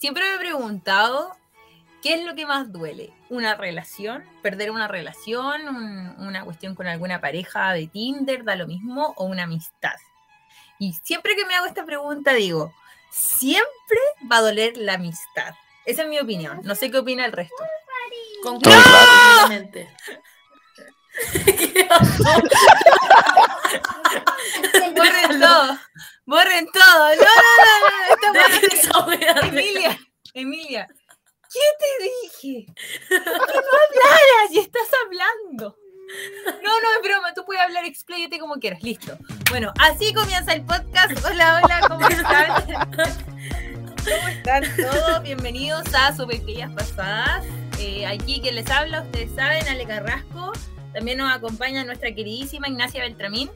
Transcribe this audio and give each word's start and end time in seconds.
siempre 0.00 0.24
me 0.24 0.36
he 0.36 0.38
preguntado 0.38 1.36
qué 2.02 2.14
es 2.14 2.24
lo 2.24 2.34
que 2.34 2.46
más 2.46 2.72
duele. 2.72 3.12
¿Una 3.28 3.54
relación? 3.54 4.24
¿Perder 4.42 4.70
una 4.70 4.88
relación? 4.88 5.60
¿Una 6.18 6.44
cuestión 6.44 6.74
con 6.74 6.86
alguna 6.86 7.20
pareja 7.20 7.72
de 7.74 7.86
Tinder? 7.86 8.44
¿Da 8.44 8.56
lo 8.56 8.66
mismo? 8.66 9.12
¿O 9.16 9.26
una 9.26 9.42
amistad? 9.44 9.96
Y 10.78 10.94
siempre 11.04 11.36
que 11.36 11.44
me 11.44 11.54
hago 11.54 11.66
esta 11.66 11.84
pregunta 11.84 12.32
digo, 12.32 12.72
siempre 13.10 13.98
va 14.30 14.38
a 14.38 14.42
doler 14.42 14.78
la 14.78 14.94
amistad. 14.94 15.54
Esa 15.84 16.02
es 16.02 16.08
mi 16.08 16.18
opinión. 16.18 16.60
No 16.64 16.74
sé 16.74 16.90
qué 16.90 16.98
opina 16.98 17.26
el 17.26 17.32
resto. 17.32 17.62
Con 18.42 18.58
completamente. 18.58 19.94
Borren 24.96 25.40
todo. 25.40 25.78
Borren 26.30 26.68
todo. 26.70 27.16
No, 27.16 27.24
no, 28.22 28.32
no. 28.32 29.16
no. 29.16 29.48
Emilia, 29.48 29.98
Emilia. 30.32 30.86
¿Qué 31.52 31.60
te 31.80 32.04
dije? 32.04 32.72
Que 33.08 33.14
no 33.18 33.32
hablaras 33.32 34.52
y 34.52 34.58
estás 34.60 34.88
hablando. 35.04 35.76
No, 36.62 36.80
no 36.80 36.92
es 36.94 37.02
broma, 37.02 37.34
tú 37.34 37.44
puedes 37.44 37.60
hablar, 37.60 37.84
expláyate 37.84 38.38
como 38.38 38.54
quieras, 38.60 38.80
listo. 38.84 39.18
Bueno, 39.48 39.72
así 39.80 40.14
comienza 40.14 40.52
el 40.52 40.64
podcast. 40.64 41.18
Hola, 41.24 41.62
hola, 41.64 41.80
¿cómo 41.88 42.06
están? 42.06 42.64
¿Cómo 44.04 44.28
están 44.28 44.62
todos? 44.76 45.22
Bienvenidos 45.24 45.92
a 45.94 46.14
Pequeñas 46.28 46.72
Pasadas. 46.74 47.44
Eh, 47.80 48.06
aquí 48.06 48.40
quien 48.40 48.54
les 48.54 48.70
habla, 48.70 49.02
ustedes 49.02 49.34
saben, 49.34 49.66
Ale 49.66 49.84
Carrasco. 49.84 50.52
También 50.92 51.18
nos 51.18 51.32
acompaña 51.32 51.82
nuestra 51.82 52.14
queridísima 52.14 52.68
Ignacia 52.68 53.02
Beltramín. 53.02 53.50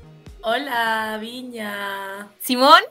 Hola, 0.47 1.16
Viña. 1.23 2.29
Simón. 2.39 2.83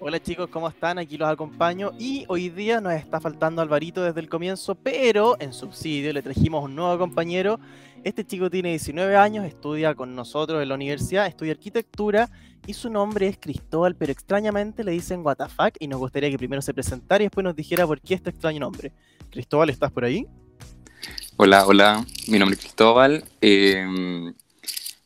Hola 0.00 0.22
chicos, 0.22 0.48
¿cómo 0.48 0.70
están? 0.70 0.96
Aquí 0.96 1.18
los 1.18 1.28
acompaño 1.28 1.92
y 1.98 2.24
hoy 2.28 2.48
día 2.48 2.80
nos 2.80 2.94
está 2.94 3.20
faltando 3.20 3.60
Alvarito 3.60 4.02
desde 4.02 4.20
el 4.20 4.30
comienzo, 4.30 4.74
pero 4.74 5.36
en 5.38 5.52
subsidio 5.52 6.14
le 6.14 6.22
trajimos 6.22 6.64
un 6.64 6.74
nuevo 6.74 6.98
compañero. 6.98 7.60
Este 8.04 8.24
chico 8.24 8.48
tiene 8.48 8.70
19 8.70 9.18
años, 9.18 9.44
estudia 9.44 9.94
con 9.94 10.14
nosotros 10.14 10.62
en 10.62 10.70
la 10.70 10.76
universidad, 10.76 11.26
estudia 11.26 11.52
arquitectura 11.52 12.30
y 12.66 12.72
su 12.72 12.88
nombre 12.88 13.28
es 13.28 13.36
Cristóbal, 13.38 13.94
pero 13.94 14.10
extrañamente 14.10 14.82
le 14.82 14.92
dicen 14.92 15.22
WTF 15.22 15.76
y 15.80 15.88
nos 15.88 15.98
gustaría 15.98 16.30
que 16.30 16.38
primero 16.38 16.62
se 16.62 16.72
presentara 16.72 17.22
y 17.22 17.26
después 17.26 17.44
nos 17.44 17.54
dijera 17.54 17.86
por 17.86 18.00
qué 18.00 18.14
este 18.14 18.30
extraño 18.30 18.60
nombre. 18.60 18.92
Cristóbal, 19.30 19.68
¿estás 19.68 19.92
por 19.92 20.06
ahí? 20.06 20.26
Hola, 21.36 21.66
hola, 21.66 22.06
mi 22.28 22.38
nombre 22.38 22.54
es 22.54 22.60
Cristóbal. 22.60 23.24
Em, 23.42 24.32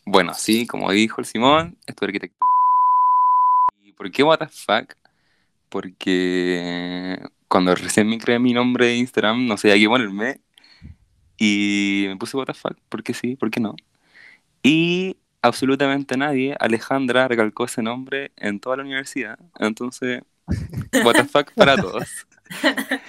bueno, 0.04 0.34
sí, 0.34 0.66
como 0.66 0.90
dijo 0.90 1.20
el 1.20 1.26
Simón, 1.26 1.78
estudio 1.86 2.08
arquitectura. 2.08 2.50
¿Y 3.84 3.92
por 3.92 4.10
qué 4.10 4.22
what 4.22 4.40
Porque 5.68 7.18
cuando 7.48 7.74
recién 7.74 8.08
me 8.08 8.18
creé 8.18 8.38
mi 8.38 8.52
nombre 8.52 8.86
de 8.86 8.96
Instagram, 8.96 9.46
no 9.46 9.56
sé 9.56 9.72
a 9.72 9.76
qué 9.76 9.88
ponerme. 9.88 10.40
Y 11.38 12.06
me 12.08 12.16
puse 12.16 12.36
what 12.36 12.48
porque 12.88 13.14
sí, 13.14 13.36
porque 13.36 13.60
no. 13.60 13.74
Y 14.62 15.16
absolutamente 15.40 16.16
nadie, 16.16 16.56
Alejandra 16.58 17.28
recalcó 17.28 17.64
ese 17.64 17.82
nombre 17.82 18.30
en 18.36 18.60
toda 18.60 18.76
la 18.76 18.82
universidad. 18.82 19.38
Entonces, 19.58 20.22
what 21.04 21.16
para 21.54 21.76
todos. 21.76 22.08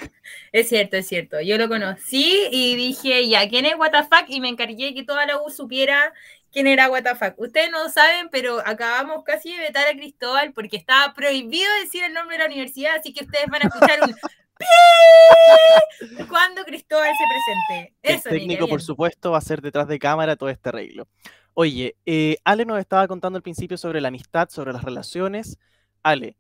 Es 0.54 0.70
cierto, 0.70 0.98
es 0.98 1.08
cierto. 1.08 1.42
Yo 1.42 1.58
lo 1.58 1.68
conocí 1.68 2.48
y 2.52 2.76
dije, 2.76 3.28
ya, 3.28 3.50
¿quién 3.50 3.66
es 3.66 3.74
WTF? 3.76 4.30
Y 4.30 4.40
me 4.40 4.50
encargué 4.50 4.94
que 4.94 5.04
toda 5.04 5.26
la 5.26 5.42
U 5.42 5.50
supiera 5.50 6.14
quién 6.54 6.68
era 6.68 6.88
WTF. 6.88 7.34
Ustedes 7.38 7.70
no 7.72 7.84
lo 7.84 7.90
saben, 7.90 8.30
pero 8.32 8.60
acabamos 8.66 9.24
casi 9.26 9.52
de 9.52 9.60
vetar 9.60 9.88
a 9.88 9.98
Cristóbal 9.98 10.54
porque 10.54 10.78
estaba 10.78 11.14
prohibido 11.14 11.70
decir 11.84 12.04
el 12.04 12.14
nombre 12.14 12.38
de 12.38 12.44
la 12.44 12.50
universidad, 12.50 12.96
así 12.96 13.12
que 13.12 13.26
ustedes 13.26 13.48
van 13.48 13.64
a 13.64 13.68
escuchar 13.68 14.00
un 14.04 14.16
cuando 16.30 16.64
Cristóbal 16.64 17.12
se 17.12 17.24
presente. 17.28 17.94
el 18.04 18.40
técnico, 18.40 18.68
por 18.68 18.82
supuesto, 18.82 19.32
va 19.32 19.40
a 19.40 19.42
ser 19.42 19.62
detrás 19.62 19.88
de 19.88 20.00
cámara 20.00 20.36
todo 20.36 20.50
este 20.50 20.70
arreglo. 20.70 21.08
Oye, 21.56 21.96
eh, 22.06 22.38
Ale 22.44 22.66
nos 22.66 22.80
estaba 22.80 23.08
contando 23.08 23.38
al 23.38 23.44
principio 23.44 23.78
sobre 23.78 24.00
la 24.00 24.08
amistad, 24.08 24.50
sobre 24.50 24.74
las 24.74 24.84
relaciones. 24.84 25.58
Ale, 26.02 26.38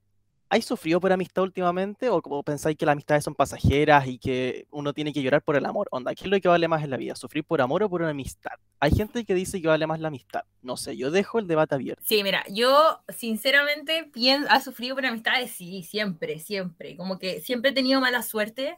¿Hay 0.53 0.61
sufrido 0.61 1.01
por 1.01 1.11
amistad 1.11 1.41
últimamente 1.41 2.09
o, 2.09 2.21
como 2.21 2.43
pensáis 2.43 2.77
que 2.77 2.85
las 2.85 2.93
amistades 2.93 3.23
son 3.23 3.33
pasajeras 3.33 4.05
y 4.05 4.19
que 4.19 4.67
uno 4.69 4.93
tiene 4.93 5.11
que 5.11 5.23
llorar 5.23 5.41
por 5.41 5.55
el 5.55 5.65
amor? 5.65 5.87
Onda, 5.89 6.13
¿qué 6.13 6.25
es 6.25 6.29
lo 6.29 6.39
que 6.39 6.47
vale 6.47 6.67
más 6.67 6.83
en 6.83 6.91
la 6.91 6.97
vida? 6.97 7.15
¿Sufrir 7.15 7.43
por 7.43 7.59
amor 7.59 7.81
o 7.81 7.89
por 7.89 8.01
una 8.01 8.11
amistad? 8.11 8.51
Hay 8.79 8.91
gente 8.91 9.25
que 9.25 9.33
dice 9.33 9.59
que 9.59 9.67
vale 9.67 9.87
más 9.87 9.99
la 9.99 10.09
amistad. 10.09 10.41
No 10.61 10.77
sé, 10.77 10.95
yo 10.95 11.09
dejo 11.09 11.39
el 11.39 11.47
debate 11.47 11.73
abierto. 11.73 12.03
Sí, 12.05 12.21
mira, 12.21 12.45
yo 12.51 12.99
sinceramente 13.09 14.03
pienso, 14.13 14.47
¿ha 14.51 14.61
sufrido 14.61 14.93
por 14.93 15.07
amistades? 15.07 15.49
Sí, 15.53 15.81
siempre, 15.81 16.37
siempre. 16.37 16.97
Como 16.97 17.17
que 17.17 17.41
siempre 17.41 17.71
he 17.71 17.73
tenido 17.73 17.99
mala 17.99 18.21
suerte 18.21 18.77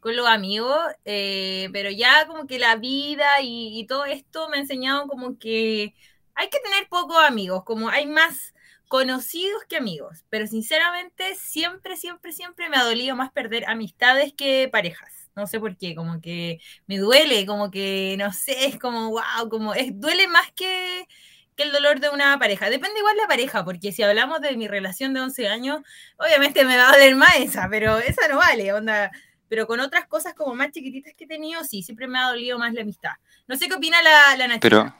con 0.00 0.16
los 0.16 0.26
amigos, 0.26 0.76
eh, 1.06 1.70
pero 1.72 1.88
ya 1.88 2.26
como 2.26 2.46
que 2.46 2.58
la 2.58 2.76
vida 2.76 3.40
y, 3.40 3.80
y 3.80 3.86
todo 3.86 4.04
esto 4.04 4.50
me 4.50 4.58
ha 4.58 4.60
enseñado 4.60 5.08
como 5.08 5.38
que 5.38 5.94
hay 6.34 6.50
que 6.50 6.60
tener 6.60 6.86
pocos 6.90 7.16
amigos, 7.24 7.64
como 7.64 7.88
hay 7.88 8.04
más 8.04 8.53
conocidos 8.88 9.62
que 9.68 9.76
amigos, 9.76 10.24
pero 10.28 10.46
sinceramente 10.46 11.34
siempre, 11.34 11.96
siempre, 11.96 12.32
siempre 12.32 12.68
me 12.68 12.76
ha 12.76 12.84
dolido 12.84 13.16
más 13.16 13.32
perder 13.32 13.64
amistades 13.68 14.32
que 14.32 14.68
parejas. 14.70 15.10
No 15.36 15.46
sé 15.46 15.58
por 15.58 15.76
qué, 15.76 15.94
como 15.94 16.20
que 16.20 16.60
me 16.86 16.98
duele, 16.98 17.44
como 17.44 17.70
que, 17.70 18.14
no 18.18 18.32
sé, 18.32 18.66
es 18.66 18.78
como, 18.78 19.10
wow, 19.10 19.48
como, 19.50 19.74
es, 19.74 19.98
duele 19.98 20.28
más 20.28 20.52
que, 20.52 21.08
que 21.56 21.64
el 21.64 21.72
dolor 21.72 21.98
de 21.98 22.08
una 22.10 22.38
pareja. 22.38 22.70
Depende 22.70 23.00
igual 23.00 23.16
de 23.16 23.22
la 23.22 23.28
pareja, 23.28 23.64
porque 23.64 23.90
si 23.90 24.02
hablamos 24.02 24.40
de 24.40 24.56
mi 24.56 24.68
relación 24.68 25.12
de 25.12 25.20
11 25.20 25.48
años, 25.48 25.80
obviamente 26.16 26.64
me 26.64 26.76
va 26.76 26.90
a 26.90 26.92
doler 26.92 27.16
más 27.16 27.34
esa, 27.36 27.68
pero 27.68 27.98
esa 27.98 28.28
no 28.28 28.38
vale, 28.38 28.72
onda. 28.72 29.10
Pero 29.48 29.66
con 29.66 29.80
otras 29.80 30.06
cosas 30.06 30.34
como 30.34 30.54
más 30.54 30.70
chiquititas 30.70 31.14
que 31.14 31.24
he 31.24 31.28
tenido, 31.28 31.64
sí, 31.64 31.82
siempre 31.82 32.06
me 32.06 32.18
ha 32.18 32.28
dolido 32.28 32.58
más 32.58 32.72
la 32.72 32.82
amistad. 32.82 33.12
No 33.46 33.56
sé 33.56 33.68
qué 33.68 33.74
opina 33.74 34.02
la, 34.02 34.36
la 34.36 34.58
Pero... 34.60 34.94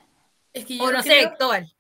Es 0.53 0.65
que 0.65 0.79
yo 0.79 0.85
o 0.85 0.93
no 0.93 1.03
sé, 1.03 1.21
actual. 1.21 1.74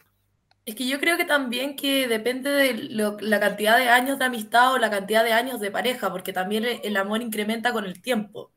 Es 0.65 0.75
que 0.75 0.87
yo 0.89 0.99
creo 0.99 1.17
que 1.19 1.27
también 1.27 1.77
que 1.77 2.09
depende 2.09 2.51
de 2.51 2.75
la 3.21 3.41
cantidad 3.41 3.77
de 3.77 3.89
años 3.91 4.19
de 4.19 4.25
amistad 4.25 4.73
o 4.73 4.79
la 4.79 4.91
cantidad 4.91 5.23
de 5.23 5.33
años 5.33 5.61
de 5.61 5.71
pareja, 5.71 6.11
porque 6.11 6.33
también 6.33 6.65
el, 6.83 6.97
amor 6.97 7.21
incrementa 7.21 7.73
con 7.73 7.85
el 7.85 8.01
tiempo. 8.01 8.51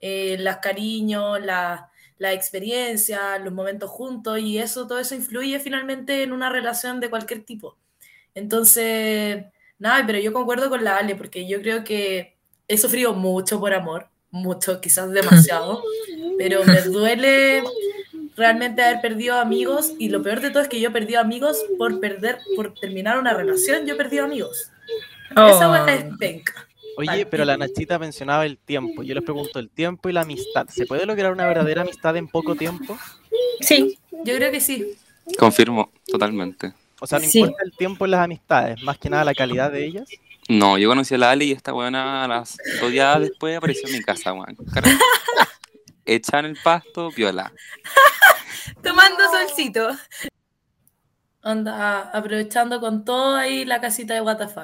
Eh, 0.00 0.36
las 0.38 0.58
cariños, 0.58 1.40
la, 1.44 1.90
la 2.18 2.32
experiencia, 2.32 3.38
los 3.38 3.52
momentos 3.52 3.90
juntos, 3.90 4.38
y 4.38 4.58
eso, 4.58 4.86
todo 4.86 5.00
eso 5.00 5.16
influye 5.16 5.58
finalmente 5.58 6.22
en 6.22 6.32
una 6.32 6.48
relación 6.48 7.00
de 7.00 7.10
cualquier 7.10 7.42
tipo. 7.44 7.76
Entonces, 8.34 9.46
nada, 9.78 10.04
pero 10.06 10.18
yo 10.20 10.32
concuerdo 10.32 10.68
con 10.68 10.84
la 10.84 10.96
Ale, 10.98 11.16
porque 11.16 11.48
yo 11.48 11.60
creo 11.60 11.82
que 11.82 12.36
he 12.68 12.78
sufrido 12.78 13.14
mucho 13.14 13.58
por 13.58 13.74
amor, 13.74 14.08
mucho, 14.30 14.80
quizás 14.80 15.10
demasiado, 15.10 15.82
pero 16.38 16.64
me 16.64 16.82
duele 16.82 17.62
realmente 18.38 18.82
haber 18.82 19.00
perdido 19.00 19.38
amigos 19.38 19.92
y 19.98 20.08
lo 20.08 20.22
peor 20.22 20.40
de 20.40 20.50
todo 20.50 20.62
es 20.62 20.68
que 20.68 20.80
yo 20.80 20.88
he 20.88 20.92
perdido 20.92 21.20
amigos 21.20 21.58
por 21.76 22.00
perder, 22.00 22.38
por 22.56 22.72
terminar 22.74 23.18
una 23.18 23.34
relación, 23.34 23.86
yo 23.86 23.94
he 23.94 23.96
perdido 23.96 24.24
amigos. 24.24 24.70
Esa 25.30 25.68
buena 25.68 25.94
es 25.94 26.04
penca. 26.18 26.66
Oye, 26.96 27.26
pero 27.26 27.44
la 27.44 27.56
Nachita 27.56 27.98
mencionaba 27.98 28.44
el 28.44 28.58
tiempo. 28.58 29.02
Yo 29.02 29.14
les 29.14 29.22
pregunto, 29.22 29.58
¿el 29.58 29.70
tiempo 29.70 30.08
y 30.08 30.12
la 30.12 30.22
amistad? 30.22 30.66
¿Se 30.68 30.86
puede 30.86 31.06
lograr 31.06 31.32
una 31.32 31.46
verdadera 31.46 31.82
amistad 31.82 32.16
en 32.16 32.26
poco 32.26 32.56
tiempo? 32.56 32.98
Sí, 33.60 33.98
yo 34.24 34.34
creo 34.34 34.50
que 34.50 34.60
sí. 34.60 34.96
Confirmo, 35.38 35.92
totalmente. 36.06 36.72
O 37.00 37.06
sea, 37.06 37.18
no 37.18 37.26
importa 37.26 37.62
el 37.64 37.72
tiempo 37.76 38.04
en 38.04 38.10
las 38.10 38.24
amistades, 38.24 38.82
más 38.82 38.98
que 38.98 39.10
nada 39.10 39.24
la 39.24 39.34
calidad 39.34 39.70
de 39.70 39.84
ellas. 39.84 40.08
No, 40.48 40.78
yo 40.78 40.88
conocí 40.88 41.14
a 41.14 41.18
la 41.18 41.30
Ali 41.30 41.46
y 41.46 41.52
esta 41.52 41.72
buena 41.72 42.26
las 42.26 42.56
dos 42.80 42.90
días 42.90 43.20
después 43.20 43.56
apareció 43.56 43.86
en 43.88 43.94
mi 43.94 44.02
casa, 44.02 44.32
weón. 44.32 44.56
Echan 46.06 46.46
el 46.46 46.56
pasto, 46.56 47.10
viola. 47.10 47.52
Tomando 48.82 49.18
solcito. 49.30 49.90
Anda, 51.42 52.10
aprovechando 52.10 52.80
con 52.80 53.04
todo 53.04 53.36
ahí 53.36 53.64
la 53.64 53.80
casita 53.80 54.14
de 54.14 54.20
WTF. 54.20 54.56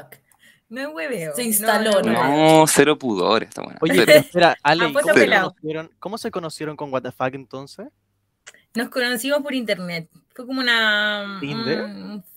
No 0.69 0.81
es 0.81 0.88
hueveo. 0.88 1.34
Se 1.34 1.44
instaló, 1.44 2.03
¿no? 2.03 2.12
No, 2.12 2.66
cero 2.66 2.98
pudor 2.98 3.42
esta 3.42 3.62
buena. 3.62 3.78
Oye, 3.81 4.04
espera, 4.16 4.56
Ale, 4.62 4.92
¿cómo 5.98 6.18
se, 6.18 6.30
conocieron, 6.30 6.77
con 6.77 6.91
WTF 6.91 7.21
entonces? 7.33 7.89
Nos 8.74 8.89
conocimos 8.89 9.41
por 9.41 9.54
internet. 9.54 10.09
Fue 10.34 10.47
como 10.47 10.60
una. 10.60 11.39
¿Tinder? 11.41 11.89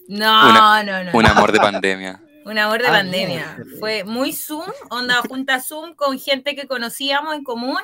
no, 0.08 0.84
no, 0.84 1.04
no. 1.04 1.12
Un 1.14 1.26
amor 1.26 1.52
de 1.52 1.60
pandemia. 1.60 2.22
Un 2.48 2.58
amor 2.58 2.82
de 2.82 2.88
ah, 2.88 2.92
pandemia. 2.92 3.58
Fue 3.78 4.06
muy 4.06 4.32
Zoom, 4.32 4.72
onda 4.90 5.22
junta 5.28 5.60
Zoom 5.60 5.96
con 5.96 6.18
gente 6.18 6.56
que 6.56 6.66
conocíamos 6.66 7.36
en 7.36 7.44
común 7.44 7.82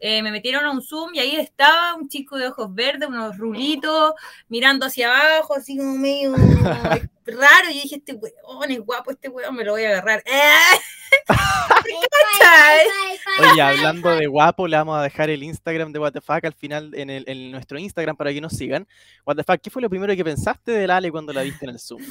eh, 0.00 0.22
me 0.22 0.30
metieron 0.30 0.64
a 0.64 0.70
un 0.70 0.82
Zoom 0.82 1.14
y 1.14 1.18
ahí 1.18 1.36
estaba 1.36 1.94
un 1.94 2.08
chico 2.08 2.38
de 2.38 2.48
ojos 2.48 2.74
verdes, 2.74 3.08
unos 3.08 3.36
rulitos, 3.36 4.14
mirando 4.48 4.86
hacia 4.86 5.10
abajo, 5.10 5.54
así 5.54 5.76
como 5.76 5.96
medio 5.96 6.34
raro. 7.26 7.70
Y 7.70 7.74
dije, 7.82 7.96
este 7.96 8.14
weón 8.14 8.70
es 8.70 8.80
guapo, 8.80 9.10
este 9.10 9.28
weón 9.28 9.54
me 9.54 9.64
lo 9.64 9.72
voy 9.72 9.84
a 9.84 9.90
agarrar. 9.90 10.24
Oye, 13.52 13.62
hablando 13.62 14.10
de 14.10 14.26
guapo, 14.26 14.66
le 14.66 14.76
vamos 14.76 14.98
a 14.98 15.02
dejar 15.02 15.28
el 15.30 15.42
Instagram 15.42 15.92
de 15.92 15.98
WTF 15.98 16.30
al 16.30 16.54
final 16.54 16.94
en, 16.94 17.10
el, 17.10 17.24
en 17.26 17.50
nuestro 17.50 17.78
Instagram 17.78 18.16
para 18.16 18.32
que 18.32 18.40
nos 18.40 18.52
sigan. 18.54 18.86
WTF, 19.26 19.60
¿qué 19.62 19.70
fue 19.70 19.82
lo 19.82 19.90
primero 19.90 20.16
que 20.16 20.24
pensaste 20.24 20.72
del 20.72 20.90
Ale 20.90 21.10
cuando 21.10 21.32
la 21.32 21.42
viste 21.42 21.66
en 21.66 21.70
el 21.70 21.78
Zoom? 21.78 22.02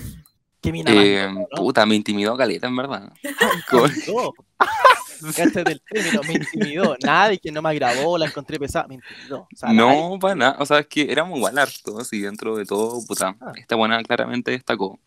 ¿Qué 0.61 0.71
mina 0.71 0.91
eh, 0.93 1.29
Puta, 1.55 1.85
me 1.85 1.95
intimidó 1.95 2.35
Caleta, 2.35 2.67
en 2.67 2.75
verdad. 2.75 3.11
Cáchate 5.35 5.71
el 5.71 5.81
término, 5.81 6.21
me 6.27 6.33
intimidó. 6.33 6.95
Nada 7.03 7.29
de 7.29 7.37
que 7.39 7.51
no 7.51 7.61
me 7.61 7.69
agradó, 7.69 8.17
la 8.17 8.25
encontré 8.27 8.59
pesada, 8.59 8.87
me 8.87 8.95
intimidó. 8.95 9.41
O 9.41 9.55
sea, 9.55 9.71
No, 9.73 10.17
para 10.19 10.35
nada. 10.35 10.55
O 10.59 10.65
sea, 10.65 10.79
es 10.79 10.87
que 10.87 11.11
éramos 11.11 11.37
igual 11.37 11.57
hartos 11.57 12.11
y 12.13 12.21
dentro 12.21 12.55
de 12.55 12.65
todo, 12.65 13.05
puta, 13.05 13.35
Ah. 13.41 13.51
esta 13.55 13.75
buena 13.75 14.01
claramente 14.03 14.51
destacó. 14.51 14.99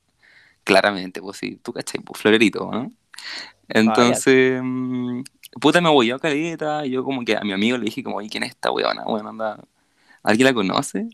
Claramente, 0.64 1.20
pues 1.20 1.38
sí, 1.38 1.58
tú 1.62 1.72
cachai, 1.72 2.00
pues 2.02 2.20
florerito, 2.20 2.70
¿no? 2.70 2.90
Entonces, 3.68 4.60
mm, 4.62 5.22
puta, 5.60 5.80
me 5.80 5.88
voy 5.90 6.10
a 6.10 6.18
caleta. 6.18 6.84
Yo, 6.86 7.04
como 7.04 7.24
que 7.24 7.36
a 7.36 7.40
mi 7.42 7.52
amigo 7.52 7.76
le 7.78 7.84
dije, 7.86 8.02
como, 8.02 8.16
oye, 8.16 8.28
¿quién 8.28 8.42
es 8.44 8.50
esta 8.50 8.70
weona? 8.70 9.04
Bueno, 9.04 9.30
anda, 9.30 9.58
¿alguien 10.22 10.46
la 10.46 10.54
conoce? 10.54 11.08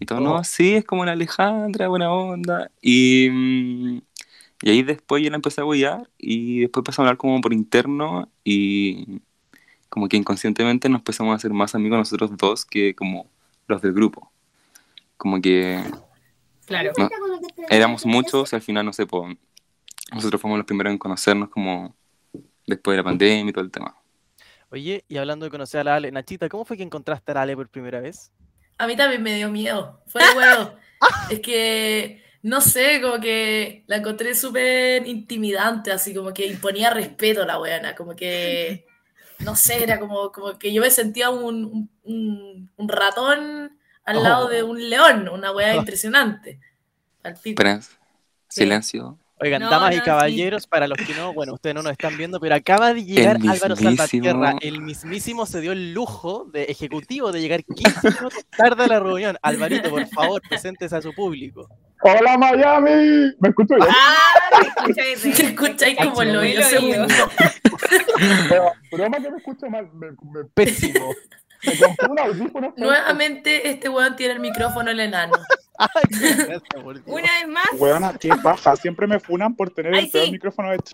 Y 0.00 0.06
todo, 0.06 0.18
Oh. 0.18 0.22
no, 0.22 0.44
sí, 0.44 0.74
es 0.74 0.84
como 0.84 1.04
la 1.04 1.12
Alejandra, 1.12 1.88
buena 1.88 2.12
onda. 2.12 2.70
Y, 2.80 3.28
mm, 3.30 3.98
y 4.62 4.70
ahí 4.70 4.82
después 4.82 5.22
yo 5.22 5.30
la 5.30 5.36
empecé 5.36 5.60
a 5.60 5.64
huear 5.64 6.08
y 6.18 6.60
después 6.60 6.82
empezamos 6.82 7.00
a 7.00 7.10
hablar 7.10 7.16
como 7.18 7.40
por 7.40 7.52
interno 7.52 8.30
y 8.44 9.20
como 9.88 10.08
que 10.08 10.16
inconscientemente 10.16 10.88
nos 10.88 11.00
empezamos 11.00 11.32
a 11.32 11.36
hacer 11.36 11.52
más 11.52 11.74
amigos 11.74 11.98
nosotros 11.98 12.30
dos 12.36 12.64
que 12.64 12.94
como 12.94 13.26
los 13.66 13.82
del 13.82 13.92
grupo. 13.92 14.30
Como 15.16 15.40
que 15.40 15.82
Claro. 16.66 16.92
no, 16.96 17.08
éramos 17.68 18.06
muchos 18.06 18.52
y 18.52 18.56
al 18.56 18.62
final, 18.62 18.86
no 18.86 18.92
sé, 18.92 19.04
po, 19.06 19.28
nosotros 20.12 20.40
fuimos 20.40 20.58
los 20.58 20.66
primeros 20.66 20.92
en 20.92 20.98
conocernos 20.98 21.48
como 21.48 21.94
después 22.66 22.94
de 22.94 22.98
la 22.98 23.04
pandemia 23.04 23.50
y 23.50 23.52
todo 23.52 23.64
el 23.64 23.70
tema. 23.70 23.96
Oye, 24.70 25.04
y 25.08 25.16
hablando 25.18 25.44
de 25.44 25.50
conocer 25.50 25.80
a 25.80 25.84
la 25.84 25.96
Ale, 25.96 26.10
Nachita, 26.12 26.48
¿cómo 26.48 26.64
fue 26.64 26.76
que 26.76 26.82
encontraste 26.82 27.32
a 27.32 27.34
la 27.34 27.42
Ale 27.42 27.56
por 27.56 27.68
primera 27.68 28.00
vez? 28.00 28.32
A 28.78 28.86
mí 28.86 28.96
también 28.96 29.22
me 29.22 29.36
dio 29.36 29.50
miedo. 29.50 30.00
Fue 30.06 30.22
de 30.24 30.34
huevo. 30.34 30.74
es 31.30 31.40
que, 31.40 32.22
no 32.42 32.60
sé, 32.60 33.00
como 33.00 33.20
que 33.20 33.84
la 33.86 33.96
encontré 33.96 34.34
súper 34.34 35.06
intimidante, 35.06 35.92
así 35.92 36.14
como 36.14 36.32
que 36.34 36.46
imponía 36.46 36.90
respeto 36.90 37.42
a 37.42 37.46
la 37.46 37.60
weona. 37.60 37.94
Como 37.94 38.14
que, 38.16 38.84
no 39.40 39.54
sé, 39.56 39.82
era 39.82 39.98
como, 40.00 40.32
como 40.32 40.58
que 40.58 40.72
yo 40.72 40.82
me 40.82 40.90
sentía 40.90 41.30
un, 41.30 41.88
un- 42.02 42.70
ratón 42.88 43.78
al 44.04 44.16
Oh. 44.16 44.22
lado 44.22 44.48
de 44.48 44.62
un 44.64 44.90
león, 44.90 45.28
una 45.28 45.52
wea 45.52 45.76
impresionante. 45.76 46.60
Al 47.22 47.36
silencio. 48.48 49.18
Oigan, 49.42 49.62
No, 49.62 49.70
damas 49.70 49.90
no, 49.90 49.96
y 49.96 49.98
sí. 49.98 50.04
caballeros, 50.04 50.66
para 50.66 50.86
los 50.86 50.96
que 50.98 51.14
no, 51.14 51.32
bueno, 51.34 51.54
ustedes 51.54 51.74
no 51.74 51.82
nos 51.82 51.92
están 51.92 52.16
viendo, 52.16 52.38
pero 52.40 52.54
acaba 52.54 52.94
de 52.94 53.04
llegar 53.04 53.38
Álvaro. 53.48 53.76
Salvatierra. 53.76 54.54
El 54.60 54.80
mismísimo 54.82 55.46
se 55.46 55.60
dio 55.60 55.72
el 55.72 55.92
lujo 55.92 56.48
de 56.52 56.64
ejecutivo 56.64 57.32
de 57.32 57.40
llegar 57.40 57.64
15 57.64 58.08
minutos 58.10 58.44
tarde 58.56 58.84
a 58.84 58.86
la 58.86 59.00
reunión. 59.00 59.36
Alvarito, 59.42 59.90
por 59.90 60.06
favor, 60.08 60.40
presentes 60.48 60.92
a 60.92 61.02
su 61.02 61.12
público. 61.12 61.68
¡Hola 62.04 62.36
Miami! 62.36 63.32
¿Me 63.38 63.48
escucho 63.48 63.76
bien? 63.76 63.86
Ah, 63.88 64.86
te 64.94 65.12
escucháis 65.46 65.96
como 65.98 66.22
el 66.22 66.36
oído 66.36 66.62
broma 68.90 69.18
que 69.20 69.30
me 69.30 69.36
escucho 69.36 69.66
mal. 69.68 69.88
Me, 69.94 70.08
me, 70.10 70.44
Pésimo. 70.54 71.14
me 71.64 71.78
compré 71.78 72.08
un 72.10 72.18
audífono. 72.18 72.74
Nuevamente, 72.76 73.68
este 73.70 73.88
weón 73.88 74.16
tiene 74.16 74.34
el 74.34 74.40
micrófono 74.40 74.90
el 74.90 75.00
enano. 75.00 75.34
Ay. 75.78 75.90
Una 77.06 77.22
vez 77.40 77.48
más, 77.48 77.66
Weona, 77.78 78.16
qué 78.18 78.30
paja. 78.42 78.76
Siempre 78.76 79.06
me 79.06 79.18
funan 79.20 79.54
por 79.56 79.70
tener 79.70 79.94
Ay, 79.94 80.04
el 80.04 80.10
peor 80.10 80.24
sí. 80.26 80.30
micrófono 80.32 80.72
hecho. 80.72 80.92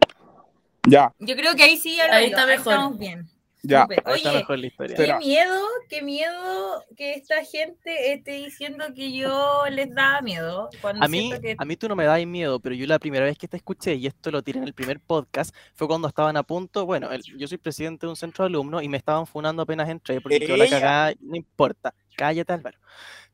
Ya, 0.86 1.12
yo 1.18 1.36
creo 1.36 1.54
que 1.54 1.64
ahí 1.64 1.76
sí, 1.76 2.00
Álvaro, 2.00 2.18
Ahí 2.18 2.26
está 2.26 2.46
mejor. 2.46 2.72
estamos 2.72 2.98
bien. 2.98 3.28
ya. 3.62 3.82
Ahí 3.82 3.96
está 3.98 4.12
Oye, 4.30 4.38
mejor 4.38 4.58
la 4.58 4.66
historia. 4.68 4.96
qué 4.96 5.02
Espera. 5.02 5.18
miedo, 5.18 5.60
qué 5.90 6.02
miedo 6.02 6.84
que 6.96 7.14
esta 7.14 7.44
gente 7.44 8.12
esté 8.14 8.30
diciendo 8.32 8.84
que 8.94 9.12
yo 9.12 9.64
les 9.70 9.92
da 9.94 10.22
miedo. 10.22 10.70
Cuando 10.80 11.04
A 11.04 11.08
mí, 11.08 11.30
que... 11.42 11.56
a 11.58 11.64
mí 11.66 11.76
tú 11.76 11.88
no 11.88 11.96
me 11.96 12.04
das 12.04 12.24
miedo, 12.24 12.58
pero 12.60 12.74
yo 12.74 12.86
la 12.86 12.98
primera 12.98 13.24
vez 13.26 13.36
que 13.36 13.48
te 13.48 13.56
escuché, 13.58 13.96
y 13.96 14.06
esto 14.06 14.30
lo 14.30 14.40
tiré 14.42 14.60
en 14.60 14.64
el 14.64 14.72
primer 14.72 15.00
podcast, 15.00 15.54
fue 15.74 15.86
cuando 15.88 16.08
estaban 16.08 16.36
a 16.38 16.42
punto, 16.44 16.86
bueno, 16.86 17.10
el- 17.12 17.22
yo 17.36 17.46
soy 17.48 17.58
presidente 17.58 18.06
de 18.06 18.10
un 18.10 18.16
centro 18.16 18.44
de 18.44 18.48
alumnos 18.48 18.82
y 18.82 18.88
me 18.88 18.96
estaban 18.96 19.26
funando 19.26 19.62
apenas 19.62 19.88
entré, 19.90 20.20
porque 20.22 20.40
quedó 20.40 20.56
la 20.56 20.68
cagada, 20.70 21.12
no 21.20 21.36
importa, 21.36 21.92
cállate 22.18 22.52
Álvaro. 22.52 22.78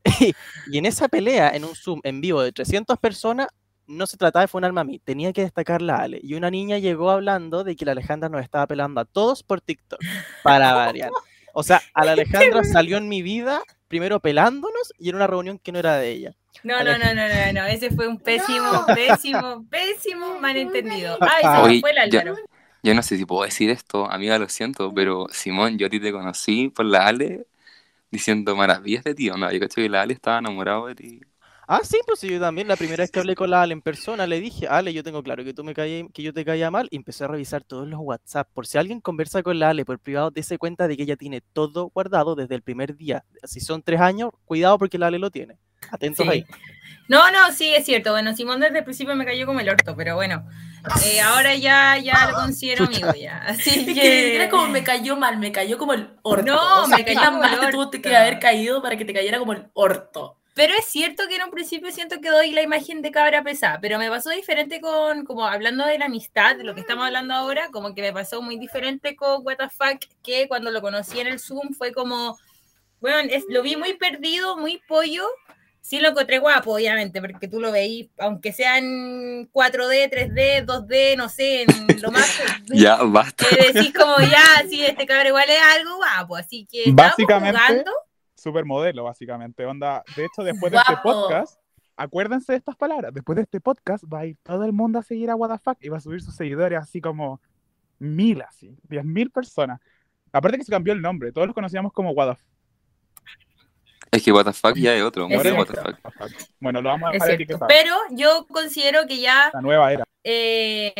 y 0.71 0.77
en 0.77 0.85
esa 0.85 1.09
pelea, 1.09 1.49
en 1.49 1.65
un 1.65 1.75
Zoom 1.75 1.99
en 2.03 2.21
vivo 2.21 2.41
de 2.41 2.51
300 2.51 2.97
personas, 2.99 3.47
no 3.87 4.07
se 4.07 4.17
trataba 4.17 4.43
de 4.43 4.47
funarme 4.47 4.81
a 4.81 4.83
mí, 4.83 4.99
tenía 4.99 5.33
que 5.33 5.41
destacar 5.41 5.81
la 5.81 5.97
Ale. 5.97 6.19
Y 6.23 6.35
una 6.35 6.49
niña 6.49 6.77
llegó 6.77 7.09
hablando 7.09 7.63
de 7.63 7.75
que 7.75 7.85
la 7.85 7.91
Alejandra 7.91 8.29
nos 8.29 8.41
estaba 8.41 8.67
pelando 8.67 9.01
a 9.01 9.05
todos 9.05 9.43
por 9.43 9.61
TikTok, 9.61 9.99
para 10.43 10.73
variar. 10.75 11.11
O 11.53 11.63
sea, 11.63 11.81
a 11.93 12.05
la 12.05 12.13
Alejandra 12.13 12.63
salió 12.63 12.97
en 12.97 13.09
mi 13.09 13.21
vida 13.21 13.61
primero 13.87 14.19
pelándonos 14.19 14.93
y 14.97 15.09
en 15.09 15.15
una 15.15 15.27
reunión 15.27 15.59
que 15.59 15.71
no 15.71 15.79
era 15.79 15.97
de 15.97 16.11
ella. 16.11 16.35
No, 16.63 16.83
no, 16.83 16.97
no, 16.97 17.13
no, 17.13 17.27
no, 17.27 17.53
no, 17.53 17.65
ese 17.65 17.91
fue 17.91 18.07
un 18.07 18.19
pésimo, 18.19 18.85
pésimo, 18.93 19.65
pésimo 19.69 20.39
malentendido. 20.41 21.17
Ay, 21.21 21.75
se 21.75 21.81
fue 21.81 21.91
el 21.91 21.97
Álvaro. 21.97 22.35
Yo 22.83 22.93
no 22.93 23.01
sé 23.01 23.17
si 23.17 23.25
puedo 23.25 23.43
decir 23.43 23.69
esto, 23.69 24.09
amiga, 24.11 24.37
lo 24.37 24.47
siento, 24.47 24.93
pero 24.93 25.27
Simón, 25.31 25.77
yo 25.77 25.87
a 25.87 25.89
ti 25.89 25.99
te 25.99 26.11
conocí 26.11 26.69
por 26.69 26.85
la 26.85 27.07
Ale 27.07 27.47
diciendo 28.15 28.55
maravillas 28.55 29.03
de 29.03 29.15
ti, 29.15 29.29
¿o 29.29 29.37
¿no? 29.37 29.51
Yo 29.51 29.59
cacho 29.59 29.75
que 29.75 29.89
la 29.89 30.01
Ale 30.01 30.13
estaba 30.13 30.39
enamorado 30.39 30.87
de 30.87 30.95
ti. 30.95 31.21
Ah, 31.67 31.81
sí, 31.83 31.99
pues 32.05 32.19
sí, 32.19 32.29
yo 32.29 32.39
también 32.39 32.67
la 32.67 32.75
primera 32.75 33.01
vez 33.03 33.09
que 33.11 33.19
hablé 33.21 33.35
con 33.35 33.49
la 33.49 33.61
Ale 33.63 33.73
en 33.73 33.81
persona 33.81 34.27
le 34.27 34.39
dije, 34.39 34.67
Ale, 34.67 34.93
yo 34.93 35.03
tengo 35.03 35.23
claro 35.23 35.43
que 35.43 35.53
tú 35.53 35.63
me 35.63 35.73
caí, 35.73 36.07
que 36.13 36.21
yo 36.21 36.31
te 36.33 36.45
caía 36.45 36.69
mal 36.69 36.87
y 36.91 36.95
empecé 36.97 37.23
a 37.23 37.27
revisar 37.27 37.63
todos 37.63 37.87
los 37.87 37.99
WhatsApp. 38.01 38.47
Por 38.53 38.67
si 38.67 38.77
alguien 38.77 39.01
conversa 39.01 39.41
con 39.41 39.57
la 39.59 39.69
Ale 39.69 39.83
por 39.85 39.99
privado, 39.99 40.29
dése 40.31 40.57
cuenta 40.59 40.87
de 40.87 40.95
que 40.97 41.03
ella 41.03 41.15
tiene 41.15 41.41
todo 41.41 41.89
guardado 41.93 42.35
desde 42.35 42.55
el 42.55 42.61
primer 42.61 42.95
día. 42.95 43.25
Si 43.43 43.59
son 43.59 43.81
tres 43.81 43.99
años, 44.01 44.31
cuidado 44.45 44.77
porque 44.77 44.97
la 44.99 45.07
Ale 45.07 45.19
lo 45.19 45.31
tiene. 45.31 45.57
Atentos 45.91 46.25
Sí. 46.25 46.31
ahí. 46.31 46.45
No, 47.07 47.31
no, 47.31 47.51
sí, 47.51 47.73
es 47.75 47.85
cierto. 47.85 48.11
Bueno, 48.11 48.35
Simón 48.35 48.59
desde 48.59 48.79
el 48.79 48.83
principio 48.83 49.15
me 49.15 49.25
cayó 49.25 49.45
como 49.45 49.59
el 49.59 49.69
orto, 49.69 49.95
pero 49.95 50.15
bueno, 50.15 50.47
eh, 51.05 51.21
ahora 51.21 51.55
ya, 51.55 51.97
ya 51.97 52.29
lo 52.29 52.35
considero 52.41 52.85
amigo 52.85 53.13
ya. 53.13 53.37
Así 53.47 53.69
Es 53.69 53.85
que 53.85 53.93
que... 53.93 54.35
era 54.35 54.49
como 54.49 54.67
me 54.67 54.83
cayó 54.83 55.15
mal, 55.15 55.37
me 55.37 55.51
cayó 55.51 55.77
como 55.77 55.93
el 55.93 56.09
orto. 56.21 56.45
No, 56.45 56.83
O 56.83 56.87
sea, 56.87 56.97
me 56.97 57.05
cayó 57.05 57.19
tan 57.19 57.39
mal 57.39 57.59
te 57.59 57.71
tuvo 57.71 57.91
que 57.91 58.15
haber 58.15 58.39
caído 58.39 58.81
para 58.81 58.97
que 58.97 59.05
te 59.05 59.13
cayera 59.13 59.39
como 59.39 59.53
el 59.53 59.67
orto. 59.73 60.37
Pero 60.55 60.73
es 60.73 60.85
cierto 60.85 61.27
que 61.27 61.35
en 61.35 61.43
un 61.43 61.51
principio 61.51 61.91
siento 61.91 62.21
que 62.21 62.29
doy 62.29 62.51
la 62.51 62.61
imagen 62.61 63.01
de 63.01 63.11
cabra 63.11 63.43
pesada, 63.43 63.79
pero 63.81 63.99
me 63.99 64.09
pasó 64.09 64.29
diferente 64.29 64.79
con, 64.79 65.25
como 65.25 65.45
hablando 65.45 65.85
de 65.85 65.99
la 65.99 66.05
amistad, 66.05 66.55
de 66.55 66.63
lo 66.63 66.73
que 66.73 66.79
estamos 66.79 67.05
hablando 67.05 67.33
ahora, 67.33 67.67
como 67.73 67.93
que 67.93 68.01
me 68.01 68.13
pasó 68.13 68.41
muy 68.41 68.57
diferente 68.57 69.17
con 69.17 69.45
What 69.45 69.57
the 69.57 69.69
Fuck, 69.69 70.05
que 70.23 70.47
cuando 70.47 70.71
lo 70.71 70.81
conocí 70.81 71.19
en 71.19 71.27
el 71.27 71.39
Zoom 71.41 71.73
fue 71.73 71.91
como, 71.91 72.37
bueno, 73.01 73.29
es, 73.29 73.43
lo 73.49 73.63
vi 73.63 73.75
muy 73.75 73.95
perdido, 73.95 74.55
muy 74.55 74.81
pollo. 74.87 75.27
Sí 75.85 75.99
lo 75.99 76.09
encontré 76.09 76.39
guapo, 76.39 76.73
obviamente, 76.73 77.21
porque 77.21 77.47
tú 77.47 77.59
lo 77.59 77.71
veís, 77.71 78.09
aunque 78.17 78.51
sea 78.51 78.79
en 78.79 79.47
4D, 79.51 80.09
3D, 80.09 80.65
2D, 80.65 81.15
no 81.15 81.29
sé, 81.29 81.61
en 81.61 82.01
lo 82.01 82.09
más... 82.09 82.25
Ya, 82.73 83.03
basta. 83.03 83.45
que 83.47 83.71
decís 83.71 83.93
como 83.93 84.17
ya, 84.17 84.67
sí, 84.67 84.83
este 84.83 85.05
cabra 85.05 85.27
igual 85.27 85.45
es 85.47 85.61
algo 85.77 85.97
guapo, 85.97 86.37
así 86.37 86.67
que 86.71 86.91
Básicamente, 86.91 87.59
jugando. 87.59 87.91
Supermodelo, 88.33 89.03
básicamente. 89.03 89.63
Onda, 89.63 90.03
de 90.15 90.25
hecho, 90.25 90.41
después 90.41 90.71
de 90.71 90.79
este 90.79 90.97
podcast, 91.03 91.59
acuérdense 91.95 92.53
de 92.53 92.57
estas 92.57 92.75
palabras. 92.75 93.13
Después 93.13 93.35
de 93.35 93.43
este 93.43 93.61
podcast, 93.61 94.05
va 94.11 94.21
a 94.21 94.25
ir 94.25 94.37
todo 94.41 94.65
el 94.65 94.73
mundo 94.73 94.97
a 94.97 95.03
seguir 95.03 95.29
a 95.29 95.35
WTF 95.35 95.67
y 95.81 95.89
va 95.89 95.97
a 95.97 96.01
subir 96.01 96.19
sus 96.19 96.35
seguidores 96.35 96.79
así 96.79 96.99
como 96.99 97.39
mil, 97.99 98.41
así, 98.41 98.75
diez 98.89 99.05
mil 99.05 99.29
personas. 99.29 99.79
Aparte 100.31 100.57
que 100.57 100.63
se 100.63 100.71
cambió 100.71 100.93
el 100.93 101.01
nombre, 101.03 101.31
todos 101.31 101.45
los 101.45 101.53
conocíamos 101.53 101.93
como 101.93 102.09
WTF. 102.13 102.54
Es 104.15 104.23
que 104.23 104.31
fuck 104.31 104.75
ya 104.75 104.95
es 104.95 105.03
otro, 105.03 105.27
Es 105.29 105.51
what 105.53 105.67
the 105.67 105.73
fuck. 105.81 106.31
Bueno, 106.59 106.81
lo 106.81 106.89
vamos 106.89 107.09
a 107.09 107.11
dejar 107.13 107.31
etiquetado. 107.31 107.67
Pero 107.67 107.95
yo 108.11 108.45
considero 108.47 109.05
que 109.05 109.19
ya 109.19 109.51
La 109.53 109.61
nueva 109.61 109.91
era. 109.91 110.03
eh, 110.23 110.93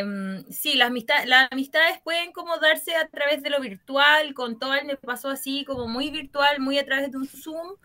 sí, 0.50 0.76
las, 0.76 0.90
amistad, 0.90 1.24
las 1.26 1.48
amistades 1.52 2.00
pueden 2.04 2.32
como 2.32 2.58
darse 2.58 2.96
a 2.96 3.08
través 3.08 3.42
de 3.42 3.50
lo 3.50 3.60
virtual, 3.60 4.34
con 4.34 4.60
todo 4.60 4.72
me 4.86 4.98
pasó 4.98 5.30
así, 5.30 5.64
como 5.66 5.88
muy 5.88 6.10
virtual, 6.12 6.60
muy 6.60 6.78
a 6.78 6.86
través 6.86 7.12
de 7.12 7.18
un 7.18 7.28
Zoom. 7.28 7.76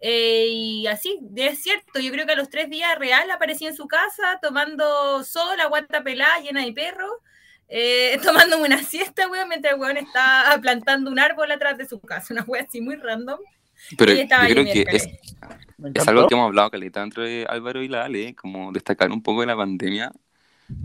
eh, 0.00 0.46
y 0.48 0.86
así, 0.86 1.20
es 1.36 1.62
cierto, 1.62 2.00
yo 2.00 2.10
creo 2.10 2.24
que 2.26 2.32
a 2.32 2.36
los 2.36 2.48
tres 2.48 2.70
días 2.70 2.98
real 2.98 3.30
aparecí 3.30 3.66
en 3.66 3.76
su 3.76 3.86
casa 3.86 4.38
tomando 4.42 5.22
sol, 5.24 5.56
la 5.58 5.66
guata 5.66 6.02
pelada 6.02 6.40
llena 6.40 6.64
de 6.64 6.72
perros, 6.72 7.12
eh, 7.68 8.18
tomándome 8.24 8.64
una 8.64 8.82
siesta, 8.82 9.28
weón, 9.28 9.48
mientras 9.48 9.74
el 9.74 9.80
weón 9.80 9.96
está 9.98 10.58
plantando 10.60 11.10
un 11.10 11.18
árbol 11.20 11.52
atrás 11.52 11.78
de 11.78 11.86
su 11.86 12.00
casa, 12.00 12.32
una 12.34 12.42
wea 12.44 12.62
así 12.62 12.80
muy 12.80 12.96
random. 12.96 13.38
Pero 13.96 14.12
yo 14.14 14.26
creo 14.28 14.64
que 14.64 14.84
es, 14.90 15.08
es 15.94 16.08
algo 16.08 16.26
que 16.26 16.34
hemos 16.34 16.46
hablado 16.46 16.70
caleta 16.70 17.02
entre 17.02 17.44
Álvaro 17.46 17.82
y 17.82 17.88
la 17.88 18.04
Ale, 18.04 18.34
como 18.34 18.72
destacar 18.72 19.10
un 19.10 19.22
poco 19.22 19.40
de 19.40 19.46
la 19.46 19.56
pandemia, 19.56 20.12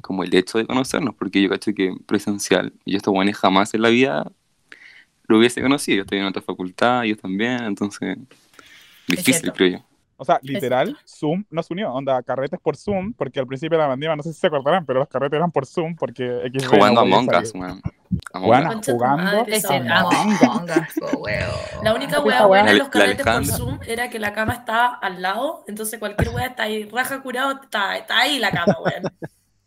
como 0.02 0.24
el 0.24 0.34
hecho 0.34 0.58
de 0.58 0.66
conocernos, 0.66 1.16
porque 1.16 1.42
yo 1.42 1.50
cacho 1.50 1.74
que 1.74 1.96
presencial, 2.06 2.74
y 2.86 2.92
yo 2.92 2.98
estos 2.98 3.14
buenos 3.14 3.36
jamás 3.38 3.74
en 3.74 3.82
la 3.82 3.90
vida 3.90 4.32
lo 5.28 5.38
hubiese 5.38 5.62
conocido, 5.62 5.98
yo 5.98 6.02
estoy 6.04 6.20
en 6.20 6.26
otra 6.26 6.42
facultad, 6.42 7.06
ellos 7.06 7.20
también, 7.20 7.64
entonces 7.64 8.18
difícil 9.08 9.52
creo 9.54 9.80
yo. 9.80 9.86
O 10.18 10.24
sea, 10.24 10.40
literal, 10.42 10.98
Zoom 11.06 11.44
nos 11.50 11.70
unió. 11.70 11.92
Onda, 11.94 12.24
carretes 12.24 12.60
por 12.62 12.78
Zoom, 12.78 13.14
porque 13.14 13.40
al 13.40 13.48
principio 13.48 13.78
de 13.78 13.84
la 13.84 13.90
pandemia, 13.90 14.16
no 14.16 14.24
sé 14.24 14.32
si 14.32 14.40
se 14.40 14.48
acordarán, 14.48 14.86
pero 14.86 15.00
los 15.00 15.10
carretes 15.10 15.36
eran 15.36 15.52
por 15.52 15.66
Zoom, 15.66 15.96
porque 15.96 16.50
Jugando 16.70 17.02
a 17.02 17.06
no 17.06 17.10
podía 17.10 17.18
Among. 17.20 17.44
Us, 17.44 17.56
man. 17.56 17.82
Among 18.34 18.48
Bueno, 18.48 18.82
jugando 18.86 19.44
wea. 19.44 20.00
Among 20.00 20.70
Us, 20.70 21.18
weón. 21.18 21.50
La 21.84 21.94
única 21.94 22.22
wea. 22.22 22.46
buena 22.46 22.72
en 22.72 22.78
los 22.78 22.90
carretes 22.90 23.26
por. 23.26 23.46
Zoom 23.46 23.80
era 23.86 24.10
que 24.10 24.20
la 24.20 24.32
cama 24.32 24.54
estaba 24.54 24.96
al 24.96 25.22
lado, 25.22 25.64
entonces 25.68 26.00
cualquier 26.00 26.30
wea 26.30 26.48
está 26.48 26.64
ahí, 26.64 26.86
raja 26.86 27.22
curado, 27.22 27.60
está, 27.62 27.98
está 27.98 28.20
ahí 28.20 28.40
la 28.40 28.52
cama, 28.52 28.78
weón. 28.84 29.04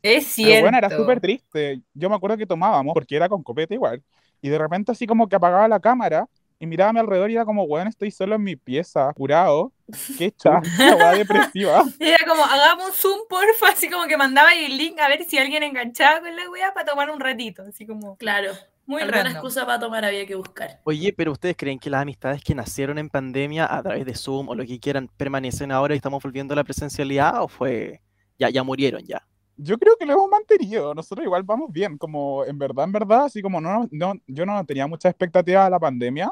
Es 0.01 0.33
Pero 0.37 0.49
cierto. 0.49 0.63
bueno, 0.63 0.79
era 0.79 0.91
súper 0.91 1.21
triste. 1.21 1.83
Yo 1.93 2.09
me 2.09 2.15
acuerdo 2.17 2.37
que 2.37 2.47
tomábamos, 2.47 2.95
porque 2.95 3.17
era 3.17 3.29
con 3.29 3.43
copete 3.43 3.75
igual. 3.75 4.03
Y 4.41 4.49
de 4.49 4.57
repente 4.57 4.93
así 4.93 5.07
como 5.07 5.29
que 5.29 5.37
apagaba 5.37 5.67
la 5.69 5.81
cámara 5.81 6.27
y 6.59 6.67
miraba 6.67 6.91
a 6.91 6.93
mi 6.93 7.01
alrededor 7.01 7.31
y 7.31 7.35
era 7.35 7.45
como, 7.45 7.65
weón, 7.65 7.89
estoy 7.89 8.11
solo 8.11 8.37
en 8.37 8.43
mi 8.43 8.57
pieza, 8.57 9.13
curado. 9.15 9.73
Qué 10.19 10.31
chata, 10.33 10.61
weá 10.97 11.13
depresiva. 11.13 11.85
Era 11.99 12.19
como, 12.27 12.45
hagamos 12.45 12.87
un 12.89 12.93
zoom, 12.93 13.19
porfa, 13.29 13.69
así 13.73 13.89
como 13.89 14.07
que 14.07 14.17
mandaba 14.17 14.51
ahí 14.51 14.67
el 14.67 14.77
link 14.77 14.99
a 15.01 15.09
ver 15.09 15.25
si 15.25 15.39
alguien 15.39 15.63
enganchaba 15.63 16.21
con 16.21 16.35
la 16.37 16.49
wea 16.51 16.75
para 16.75 16.87
tomar 16.87 17.11
un 17.11 17.21
ratito, 17.21 17.63
así 17.63 17.87
como 17.87 18.17
Claro. 18.17 18.53
muy 18.87 19.03
Alguna 19.03 19.23
random. 19.25 19.33
excusa 19.37 19.65
para 19.67 19.79
tomar 19.81 20.05
había 20.05 20.27
que 20.27 20.35
buscar. 20.35 20.81
Oye, 20.85 21.13
pero 21.13 21.33
¿ustedes 21.33 21.57
creen 21.57 21.79
que 21.79 21.89
las 21.91 22.03
amistades 22.03 22.43
que 22.43 22.55
nacieron 22.55 22.99
en 22.99 23.09
pandemia 23.09 23.67
a 23.75 23.83
través 23.83 24.05
de 24.05 24.15
Zoom 24.15 24.49
o 24.49 24.55
lo 24.55 24.65
que 24.67 24.79
quieran 24.79 25.09
permanecen 25.17 25.73
ahora 25.73 25.95
y 25.95 25.97
estamos 25.99 26.23
volviendo 26.23 26.53
a 26.53 26.57
la 26.57 26.65
presencialidad 26.65 27.43
o 27.43 27.49
fue 27.49 28.01
ya 28.39 28.51
ya 28.51 28.63
murieron 28.63 29.03
ya? 29.05 29.23
Yo 29.57 29.77
creo 29.79 29.97
que 29.99 30.07
lo 30.07 30.13
hemos 30.13 30.29
mantenido. 30.31 30.95
Nosotros 30.95 31.25
igual 31.25 31.43
vamos 31.43 31.73
bien. 31.73 31.99
Como 31.99 32.45
en 32.45 32.59
verdad, 32.59 32.85
en 32.85 32.93
verdad, 32.93 33.25
así 33.25 33.43
como 33.43 33.61
no, 33.61 33.89
no, 33.91 34.15
yo 34.27 34.47
no 34.47 34.65
tenía 34.65 34.87
mucha 34.87 35.09
expectativa 35.09 35.65
de 35.65 35.71
la 35.71 35.81
pandemia. 35.81 36.31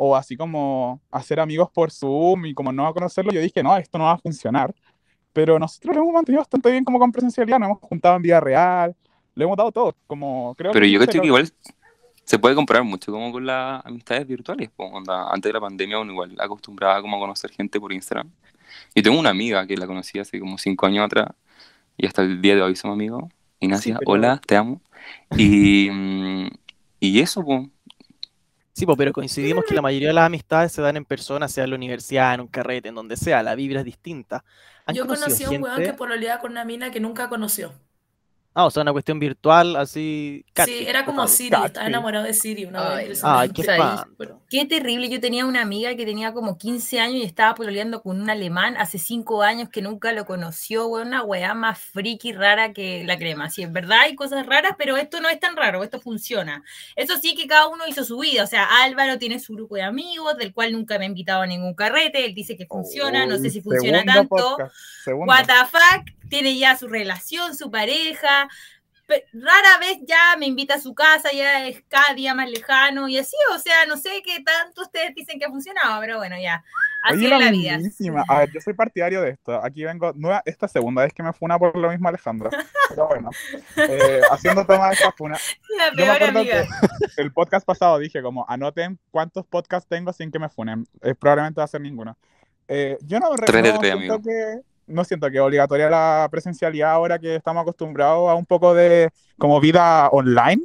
O 0.00 0.14
así 0.16 0.36
como 0.36 1.00
hacer 1.10 1.40
amigos 1.40 1.68
por 1.72 1.90
Zoom 1.90 2.46
y 2.46 2.54
como 2.54 2.72
no 2.72 2.92
conocerlo, 2.94 3.32
yo 3.32 3.40
dije, 3.40 3.62
no, 3.62 3.76
esto 3.76 3.98
no 3.98 4.04
va 4.04 4.12
a 4.12 4.18
funcionar. 4.18 4.74
Pero 5.32 5.58
nosotros 5.58 5.94
lo 5.96 6.02
hemos 6.02 6.14
mantenido 6.14 6.40
bastante 6.40 6.70
bien 6.70 6.84
como 6.84 6.98
con 6.98 7.10
presencialidad. 7.12 7.58
Nos 7.58 7.68
hemos 7.70 7.80
juntado 7.82 8.16
en 8.16 8.22
vida 8.22 8.40
real. 8.40 8.94
Le 9.34 9.44
hemos 9.44 9.56
dado 9.56 9.72
todo. 9.72 9.94
Como 10.06 10.54
creo 10.56 10.72
Pero 10.72 10.84
que 10.84 10.90
yo 10.90 10.98
creo 11.00 11.14
lo- 11.16 11.20
que 11.22 11.26
igual 11.26 11.52
se 12.24 12.38
puede 12.38 12.54
comparar 12.54 12.84
mucho 12.84 13.10
como 13.12 13.32
con 13.32 13.44
las 13.46 13.84
amistades 13.86 14.26
virtuales. 14.26 14.70
onda, 14.76 15.28
antes 15.30 15.48
de 15.48 15.52
la 15.54 15.60
pandemia 15.60 15.98
uno 15.98 16.12
igual 16.12 16.36
acostumbraba 16.38 17.00
como 17.00 17.16
a 17.16 17.20
conocer 17.20 17.50
gente 17.50 17.80
por 17.80 17.92
Instagram. 17.92 18.30
Yo 18.94 19.02
tengo 19.02 19.18
una 19.18 19.30
amiga 19.30 19.66
que 19.66 19.76
la 19.76 19.86
conocí 19.86 20.18
hace 20.18 20.38
como 20.38 20.58
cinco 20.58 20.86
años 20.86 21.04
atrás 21.06 21.28
y 21.96 22.06
hasta 22.06 22.22
el 22.22 22.40
día 22.40 22.54
de 22.54 22.62
hoy 22.62 22.76
somos 22.76 22.94
amigos. 22.94 23.24
Ignacia, 23.60 23.94
Sí, 23.94 23.98
pero- 23.98 24.12
hola, 24.12 24.40
te 24.46 24.56
amo. 24.56 24.80
Y, 25.36 25.88
mm, 25.90 26.48
y 27.00 27.20
eso, 27.20 27.44
pues. 27.44 27.66
Sí, 28.78 28.86
pero 28.96 29.12
coincidimos 29.12 29.64
que 29.64 29.74
la 29.74 29.82
mayoría 29.82 30.06
de 30.06 30.14
las 30.14 30.26
amistades 30.26 30.70
se 30.70 30.80
dan 30.80 30.96
en 30.96 31.04
persona, 31.04 31.48
sea 31.48 31.64
en 31.64 31.70
la 31.70 31.76
universidad, 31.76 32.32
en 32.34 32.42
un 32.42 32.46
carrete, 32.46 32.90
en 32.90 32.94
donde 32.94 33.16
sea, 33.16 33.42
la 33.42 33.56
vibra 33.56 33.80
es 33.80 33.84
distinta. 33.84 34.44
¿Han 34.86 34.94
Yo 34.94 35.04
conocí 35.04 35.42
a 35.42 35.50
un 35.50 35.60
weón 35.60 35.74
gente? 35.78 35.90
que 35.90 35.96
pololeaba 35.96 36.40
con 36.40 36.52
una 36.52 36.64
mina 36.64 36.92
que 36.92 37.00
nunca 37.00 37.28
conoció. 37.28 37.72
Ah, 38.58 38.66
o 38.66 38.72
sea, 38.72 38.82
una 38.82 38.90
cuestión 38.90 39.20
virtual, 39.20 39.76
así. 39.76 40.44
Sí, 40.64 40.84
era 40.84 41.04
como. 41.04 41.28
Siri, 41.28 41.54
estaba 41.64 41.86
enamorado 41.86 42.24
de 42.24 42.34
Siri, 42.34 42.64
una 42.64 42.96
wea 42.96 43.06
Ay, 43.22 43.50
qué 43.50 43.60
espanto. 43.60 44.40
Qué 44.50 44.64
terrible, 44.64 45.08
yo 45.08 45.20
tenía 45.20 45.46
una 45.46 45.62
amiga 45.62 45.94
que 45.94 46.04
tenía 46.04 46.32
como 46.32 46.58
15 46.58 46.98
años 46.98 47.16
y 47.18 47.22
estaba 47.22 47.54
pololeando 47.54 48.02
con 48.02 48.20
un 48.20 48.28
alemán 48.28 48.76
hace 48.76 48.98
5 48.98 49.42
años 49.42 49.68
que 49.68 49.80
nunca 49.80 50.10
lo 50.10 50.26
conoció, 50.26 50.88
una 50.88 51.22
weá 51.22 51.54
más 51.54 51.78
friki 51.78 52.32
rara 52.32 52.72
que 52.72 53.04
la 53.04 53.16
crema. 53.16 53.48
Sí, 53.48 53.62
es 53.62 53.70
verdad, 53.70 54.00
hay 54.00 54.16
cosas 54.16 54.44
raras, 54.44 54.72
pero 54.76 54.96
esto 54.96 55.20
no 55.20 55.28
es 55.28 55.38
tan 55.38 55.54
raro, 55.54 55.84
esto 55.84 56.00
funciona. 56.00 56.64
Eso 56.96 57.16
sí 57.16 57.36
que 57.36 57.46
cada 57.46 57.68
uno 57.68 57.84
hizo 57.86 58.02
su 58.02 58.18
vida, 58.18 58.42
o 58.42 58.48
sea, 58.48 58.66
Álvaro 58.82 59.18
tiene 59.18 59.38
su 59.38 59.54
grupo 59.54 59.76
de 59.76 59.82
amigos, 59.82 60.36
del 60.36 60.52
cual 60.52 60.72
nunca 60.72 60.98
me 60.98 61.04
ha 61.04 61.08
invitado 61.08 61.42
a 61.42 61.46
ningún 61.46 61.74
carrete, 61.74 62.24
él 62.24 62.34
dice 62.34 62.56
que 62.56 62.66
funciona, 62.66 63.24
no 63.24 63.38
sé 63.38 63.50
si 63.50 63.60
funciona 63.60 63.98
segundo 64.00 64.12
tanto. 64.14 64.56
podcast. 64.56 64.74
What 65.06 65.46
the 65.46 65.52
fuck, 65.70 66.18
tiene 66.28 66.56
ya 66.58 66.76
su 66.76 66.88
relación, 66.88 67.56
su 67.56 67.70
pareja. 67.70 68.48
Rara 69.32 69.78
vez 69.80 69.96
ya 70.06 70.36
me 70.38 70.44
invita 70.44 70.74
a 70.74 70.80
su 70.80 70.94
casa, 70.94 71.32
ya 71.32 71.66
es 71.66 71.82
cada 71.88 72.12
día 72.14 72.34
más 72.34 72.50
lejano 72.50 73.08
y 73.08 73.16
así, 73.16 73.36
o 73.54 73.58
sea, 73.58 73.86
no 73.86 73.96
sé 73.96 74.22
qué 74.22 74.42
tanto 74.42 74.82
ustedes 74.82 75.14
dicen 75.14 75.38
que 75.38 75.46
ha 75.46 75.48
funcionado, 75.48 75.98
pero 76.02 76.18
bueno, 76.18 76.36
ya, 76.38 76.62
así 77.04 77.24
Oye, 77.24 77.34
es 77.34 77.40
la 77.42 77.50
vida. 77.50 77.78
A 78.28 78.38
ver, 78.40 78.50
yo 78.52 78.60
soy 78.60 78.74
partidario 78.74 79.22
de 79.22 79.30
esto. 79.30 79.64
Aquí 79.64 79.82
vengo, 79.84 80.12
nueva, 80.14 80.42
esta 80.44 80.68
segunda 80.68 81.04
vez 81.04 81.14
que 81.14 81.22
me 81.22 81.32
funa 81.32 81.58
por 81.58 81.74
lo 81.74 81.90
mismo 81.90 82.06
Alejandro. 82.06 82.50
Pero 82.90 83.06
bueno, 83.08 83.30
eh, 83.76 84.20
haciendo 84.30 84.66
toma 84.66 84.88
de 84.88 84.94
esta 84.96 85.10
funa. 85.12 85.38
La 85.78 85.86
Yo 85.86 86.12
me 86.12 86.18
peor 86.18 86.36
amiga. 86.36 86.66
que 87.16 87.22
el 87.22 87.32
podcast 87.32 87.64
pasado 87.66 87.96
dije 87.98 88.20
como, 88.20 88.44
anoten 88.46 88.98
cuántos 89.10 89.46
podcasts 89.46 89.88
tengo 89.88 90.12
sin 90.12 90.30
que 90.30 90.38
me 90.38 90.50
funen. 90.50 90.86
Eh, 91.00 91.14
probablemente 91.14 91.62
va 91.62 91.64
a 91.64 91.68
ser 91.68 91.80
ninguno. 91.80 92.18
Eh, 92.70 92.98
yo 93.06 93.18
no, 93.20 93.34
re- 93.34 93.46
Tres 93.46 93.62
de 93.62 93.72
no 93.72 93.78
tres, 93.78 93.92
siento 93.96 94.14
amigo. 94.16 94.28
que 94.28 94.67
no 94.88 95.04
siento 95.04 95.30
que 95.30 95.40
obligatoria 95.40 95.88
la 95.90 96.28
presencialidad 96.30 96.92
ahora 96.92 97.18
que 97.18 97.36
estamos 97.36 97.62
acostumbrados 97.62 98.28
a 98.28 98.34
un 98.34 98.46
poco 98.46 98.74
de 98.74 99.10
como 99.36 99.60
vida 99.60 100.08
online, 100.08 100.62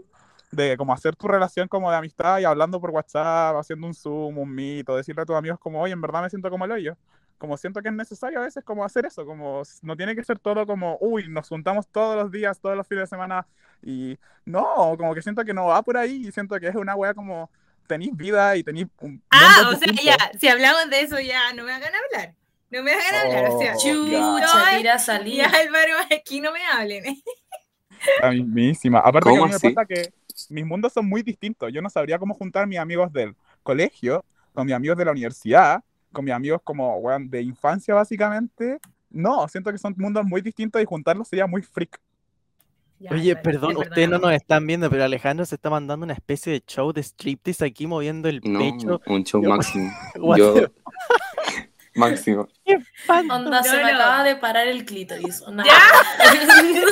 de 0.52 0.78
como 0.78 0.94
hacer 0.94 1.16
tu 1.16 1.28
relación 1.28 1.68
como 1.68 1.92
de 1.92 1.98
amistad 1.98 2.40
y 2.40 2.46
hablando 2.46 2.80
por 2.80 2.92
WhatsApp, 2.92 3.56
haciendo 3.58 3.88
un 3.88 3.94
Zoom, 3.94 4.38
un 4.38 4.50
Meet, 4.50 4.90
o 4.90 4.96
decirle 4.96 5.22
a 5.22 5.26
tus 5.26 5.36
amigos 5.36 5.60
como, 5.60 5.82
oye, 5.82 5.94
en 5.94 6.02
verdad 6.02 6.24
me 6.24 6.30
siento 6.30 6.50
como 6.50 6.66
el 6.66 6.72
hoyo. 6.72 6.98
Como 7.38 7.58
siento 7.58 7.82
que 7.82 7.90
es 7.90 7.94
necesario 7.94 8.40
a 8.40 8.44
veces 8.44 8.64
como 8.64 8.86
hacer 8.86 9.06
eso, 9.06 9.26
como 9.26 9.64
no 9.82 9.98
tiene 9.98 10.16
que 10.16 10.24
ser 10.24 10.40
todo 10.40 10.66
como, 10.66 10.98
uy, 11.02 11.28
nos 11.28 11.50
juntamos 11.50 11.88
todos 11.88 12.16
los 12.16 12.32
días, 12.32 12.60
todos 12.60 12.78
los 12.78 12.88
fines 12.88 13.04
de 13.04 13.08
semana 13.08 13.46
y 13.82 14.18
no, 14.46 14.96
como 14.98 15.14
que 15.14 15.22
siento 15.22 15.44
que 15.44 15.54
no 15.54 15.66
va 15.66 15.82
por 15.82 15.98
ahí 15.98 16.28
y 16.28 16.32
siento 16.32 16.58
que 16.60 16.68
es 16.68 16.76
una 16.76 16.96
wea 16.96 17.14
como 17.14 17.50
tenéis 17.86 18.16
vida 18.16 18.56
y 18.56 18.64
tenéis 18.64 18.88
un 19.02 19.22
Ah, 19.30 19.70
o 19.70 19.76
sea, 19.76 19.92
ya, 20.02 20.16
si 20.40 20.48
hablamos 20.48 20.90
de 20.90 21.02
eso 21.02 21.20
ya 21.20 21.52
no 21.54 21.64
me 21.66 21.74
hagan 21.74 21.92
hablar. 21.94 22.36
No 22.74 22.82
me 22.84 22.92
hagan 22.92 23.16
hablar, 23.28 23.50
o 23.52 23.60
sea, 23.60 23.74
Oh, 23.76 23.80
Chucha, 23.80 24.78
tira 24.78 24.94
a 24.96 25.00
salir. 25.00 25.44
Álvaro, 25.44 25.94
aquí 26.12 26.42
no 26.42 26.52
me 26.52 26.66
hablen. 26.66 27.04
La 28.22 28.32
mismísima. 28.32 29.00
Aparte 29.00 29.30
que 29.30 29.36
a 29.36 29.40
¿Cómo 29.40 29.46
mí 29.46 29.52
me 29.62 29.74
pasa 29.74 29.86
que 29.86 30.14
mis 30.50 30.66
mundos 30.66 30.92
son 30.92 31.08
muy 31.08 31.22
distintos. 31.22 31.72
Yo 31.72 31.82
no 31.82 31.90
sabría 31.90 32.18
cómo 32.18 32.34
juntar 32.34 32.66
mis 32.68 32.80
amigos 32.80 33.14
del 33.14 33.36
colegio 33.62 34.26
con 34.54 34.66
mis 34.66 34.76
amigos 34.76 34.98
de 34.98 35.06
la 35.06 35.12
universidad, 35.12 35.84
con 36.12 36.26
mis 36.26 36.34
amigos 36.34 36.62
como 36.64 36.98
weón, 36.98 37.30
de 37.30 37.42
infancia 37.44 37.94
básicamente. 37.94 38.80
No, 39.10 39.48
siento 39.48 39.72
que 39.72 39.78
son 39.78 39.94
mundos 39.98 40.26
muy 40.26 40.42
distintos 40.42 40.82
y 40.82 40.86
juntarlos 40.86 41.28
sería 41.28 41.46
muy 41.46 41.62
freak. 41.62 42.00
Ya, 43.00 43.12
Oye, 43.12 43.36
perdón, 43.36 43.74
te 43.76 43.82
ustedes 43.82 44.10
no 44.10 44.18
nos 44.18 44.32
están 44.32 44.66
viendo, 44.66 44.90
pero 44.90 45.04
Alejandro 45.04 45.46
se 45.46 45.56
está 45.56 45.70
mandando 45.70 46.04
una 46.06 46.14
especie 46.14 46.54
de 46.54 46.64
show 46.66 46.92
de 46.94 47.02
striptease 47.04 47.66
aquí 47.66 47.86
moviendo 47.86 48.30
el 48.30 48.40
No, 48.44 48.60
pecho. 48.60 49.02
un 49.08 49.24
show 49.24 49.44
Yo- 49.44 49.50
máximo. 49.50 49.92
Yo, 50.38 50.56
máximo. 51.96 52.48
¡Qué 52.66 52.74
espanto! 52.74 53.34
Onda, 53.36 53.64
se 53.64 53.70
No, 53.78 53.84
me 53.86 53.92
no. 53.92 53.98
acaba 53.98 54.24
de 54.24 54.36
parar 54.36 54.68
el 54.68 54.86
clítoris. 54.86 55.42
Onda- 55.42 55.64
Ya. 55.66 55.80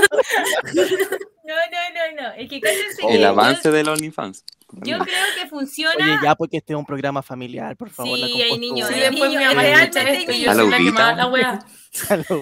No, 1.43 1.55
no, 1.55 2.15
no, 2.15 2.22
no. 2.29 2.34
Es 2.38 2.50
que 2.50 2.62
cállense 2.62 3.01
El 3.10 3.22
yo- 3.22 3.27
avance 3.29 3.72
del 3.72 3.89
OnlyFans. 3.89 4.46
Yo 4.74 5.00
creo 5.00 5.25
que 5.38 5.50
funciona. 5.50 5.96
Oye, 6.05 6.15
ya 6.24 6.36
porque 6.36 6.58
este 6.58 6.72
es 6.72 6.79
un 6.79 6.86
programa 6.86 7.22
familiar, 7.22 7.75
por 7.75 7.89
favor, 7.89 8.17
la 8.17 8.25
Sí, 8.27 8.41
hay 8.41 8.58
niños, 8.58 8.88
Sí, 8.88 8.93
después 8.98 9.29
mi 9.29 9.36
niños, 9.36 9.53
mamá 9.53 9.67
es 9.67 9.79
escucha 9.81 10.03
realmente 10.03 10.20
esto 10.22 10.31
y 10.31 10.36
niño. 10.36 10.46
yo 10.46 10.51
A 10.51 10.53
la 10.53 10.62
soy 10.62 10.72
la 10.72 10.77
que 10.77 10.84
más 10.93 11.17
la 11.17 11.27
wea. 11.27 11.60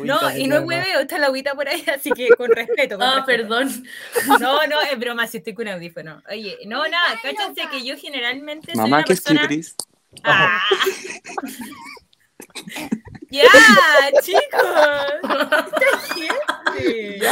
No, 0.05 0.37
y 0.37 0.47
no 0.47 0.55
es 0.57 0.61
hueveo, 0.63 0.99
está 0.99 1.17
la 1.17 1.25
agüita 1.27 1.55
por 1.55 1.67
ahí, 1.67 1.83
así 1.95 2.11
que 2.11 2.27
con 2.37 2.51
respeto. 2.51 2.99
Con 2.99 3.07
Ah, 3.07 3.15
respeto. 3.25 3.25
perdón. 3.49 3.83
No, 4.39 4.67
no, 4.67 4.79
es 4.81 4.99
broma, 4.99 5.25
si 5.25 5.37
estoy 5.37 5.55
con 5.55 5.67
audífono. 5.69 6.21
Oye, 6.29 6.59
no, 6.67 6.87
nada, 6.87 7.17
cáchense 7.23 7.63
que 7.71 7.83
yo 7.83 7.95
generalmente 7.97 8.73
soy 8.73 8.81
Mamá, 8.81 8.97
una 8.97 9.05
¿qué 9.05 9.13
es 9.13 9.21
persona... 9.21 9.47
clítoris? 9.47 9.75
Ah. 10.23 10.61
ya, 13.29 13.43
chicos. 14.21 15.21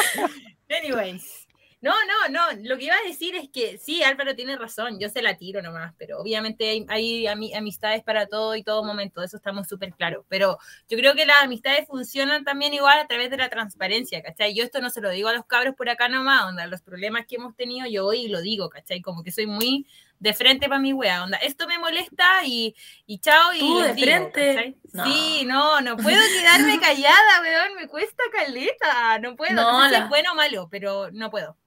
Anyways. 0.69 1.43
No, 1.79 1.91
no, 1.91 2.29
no. 2.29 2.59
Lo 2.63 2.75
que 2.77 2.85
iba 2.85 2.95
a 2.95 3.07
decir 3.07 3.35
es 3.35 3.49
que 3.49 3.77
sí, 3.77 4.01
Álvaro 4.01 4.35
tiene 4.35 4.57
razón. 4.57 4.99
Yo 4.99 5.09
se 5.09 5.21
la 5.21 5.37
tiro 5.37 5.61
nomás, 5.61 5.93
pero 5.99 6.19
obviamente 6.19 6.67
hay, 6.67 6.85
hay 6.89 7.25
ami- 7.27 7.55
amistades 7.55 8.03
para 8.03 8.25
todo 8.25 8.55
y 8.55 8.63
todo 8.63 8.83
momento. 8.83 9.21
Eso 9.21 9.37
estamos 9.37 9.67
súper 9.67 9.93
claros. 9.93 10.25
Pero 10.27 10.57
yo 10.89 10.97
creo 10.97 11.13
que 11.13 11.27
las 11.27 11.37
amistades 11.43 11.85
funcionan 11.87 12.43
también 12.43 12.73
igual 12.73 12.97
a 12.97 13.05
través 13.07 13.29
de 13.29 13.37
la 13.37 13.49
transparencia, 13.49 14.23
¿cachai? 14.23 14.55
Yo 14.55 14.63
esto 14.63 14.81
no 14.81 14.89
se 14.89 15.01
lo 15.01 15.11
digo 15.11 15.29
a 15.29 15.33
los 15.33 15.45
cabros 15.45 15.75
por 15.75 15.87
acá 15.87 16.09
nomás, 16.09 16.45
onda. 16.45 16.65
Los 16.65 16.81
problemas 16.81 17.27
que 17.27 17.35
hemos 17.35 17.55
tenido, 17.55 17.87
yo 17.87 18.05
voy 18.05 18.21
y 18.21 18.27
lo 18.27 18.41
digo, 18.41 18.69
¿cachai? 18.69 19.01
Como 19.01 19.23
que 19.23 19.31
soy 19.31 19.45
muy 19.45 19.85
de 20.19 20.33
frente 20.33 20.67
para 20.67 20.79
mi 20.79 20.93
wea, 20.93 21.23
onda. 21.23 21.37
Esto 21.37 21.67
me 21.67 21.77
molesta 21.79 22.43
y, 22.45 22.75
y 23.05 23.19
chao. 23.19 23.53
Y 23.53 23.59
Tú, 23.59 23.79
de 23.79 23.93
digo, 23.93 24.05
frente. 24.05 24.77
Sí, 25.03 25.45
no, 25.45 25.81
no 25.81 25.95
puedo 25.97 26.17
quedarme 26.39 26.79
callada, 26.79 27.41
weón. 27.41 27.75
Me 27.75 27.87
cuesta 27.87 28.23
caleta. 28.31 29.19
No 29.19 29.35
puedo. 29.35 29.53
No, 29.53 29.71
No, 29.71 29.89
sé 29.89 29.95
si 29.95 30.01
es 30.01 30.09
bueno 30.09 30.31
o 30.31 30.35
malo, 30.35 30.67
pero 30.69 31.11
no 31.11 31.29
puedo. 31.29 31.57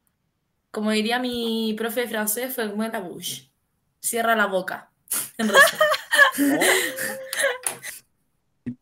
Como 0.71 0.91
diría 0.93 1.19
mi 1.19 1.75
profe 1.77 2.03
de 2.03 2.09
francés, 2.09 2.55
fue 2.55 2.71
como 2.71 2.83
la 2.85 3.01
bouche. 3.01 3.51
Cierra 4.01 4.37
la 4.37 4.47
boca. 4.47 4.91
En 5.39 5.49
resumen. 5.49 5.89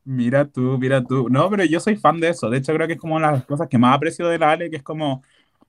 Mira 0.05 0.45
tú, 0.51 0.77
mira 0.79 1.05
tú. 1.05 1.29
No, 1.31 1.49
pero 1.51 1.65
yo 1.65 1.81
soy 1.81 1.97
fan 1.97 2.19
de 2.21 2.31
eso. 2.31 2.51
De 2.51 2.59
hecho, 2.59 2.73
creo 2.75 2.87
que 2.87 2.95
es 2.95 2.99
como 2.99 3.15
una 3.17 3.29
de 3.29 3.33
las 3.35 3.47
cosas 3.47 3.69
que 3.69 3.79
más 3.79 3.95
aprecio 3.97 4.27
de 4.29 4.39
la 4.39 4.51
Ale, 4.53 4.71
que 4.71 4.77
es 4.77 4.83
como, 4.83 5.23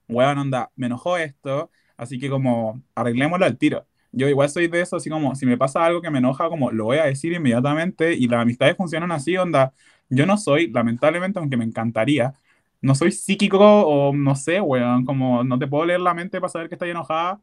weón, 0.08 0.38
onda, 0.38 0.70
me 0.76 0.86
enojó 0.86 1.16
esto, 1.18 1.70
así 1.96 2.18
que 2.18 2.30
como, 2.30 2.82
arreglémoslo 2.94 3.46
al 3.46 3.58
tiro. 3.58 3.86
Yo 4.12 4.28
igual 4.28 4.48
soy 4.48 4.66
de 4.68 4.80
eso, 4.80 4.96
así 4.96 5.08
como, 5.10 5.34
si 5.34 5.46
me 5.46 5.56
pasa 5.56 5.84
algo 5.84 6.00
que 6.02 6.10
me 6.10 6.18
enoja, 6.18 6.48
como, 6.48 6.70
lo 6.72 6.84
voy 6.86 6.98
a 6.98 7.04
decir 7.04 7.32
inmediatamente, 7.32 8.12
y 8.14 8.26
las 8.26 8.40
amistades 8.42 8.76
funcionan 8.76 9.12
así, 9.12 9.36
onda. 9.36 9.72
Yo 10.08 10.26
no 10.26 10.36
soy, 10.36 10.70
lamentablemente, 10.70 11.38
aunque 11.38 11.56
me 11.56 11.64
encantaría, 11.64 12.34
no 12.82 12.94
soy 12.94 13.12
psíquico 13.12 13.58
o 13.60 14.12
no 14.14 14.34
sé, 14.34 14.60
weón, 14.60 15.04
como, 15.04 15.44
no 15.44 15.58
te 15.58 15.66
puedo 15.68 15.84
leer 15.84 16.00
la 16.00 16.14
mente 16.14 16.40
para 16.40 16.50
saber 16.50 16.68
que 16.68 16.74
estoy 16.74 16.90
enojada, 16.90 17.40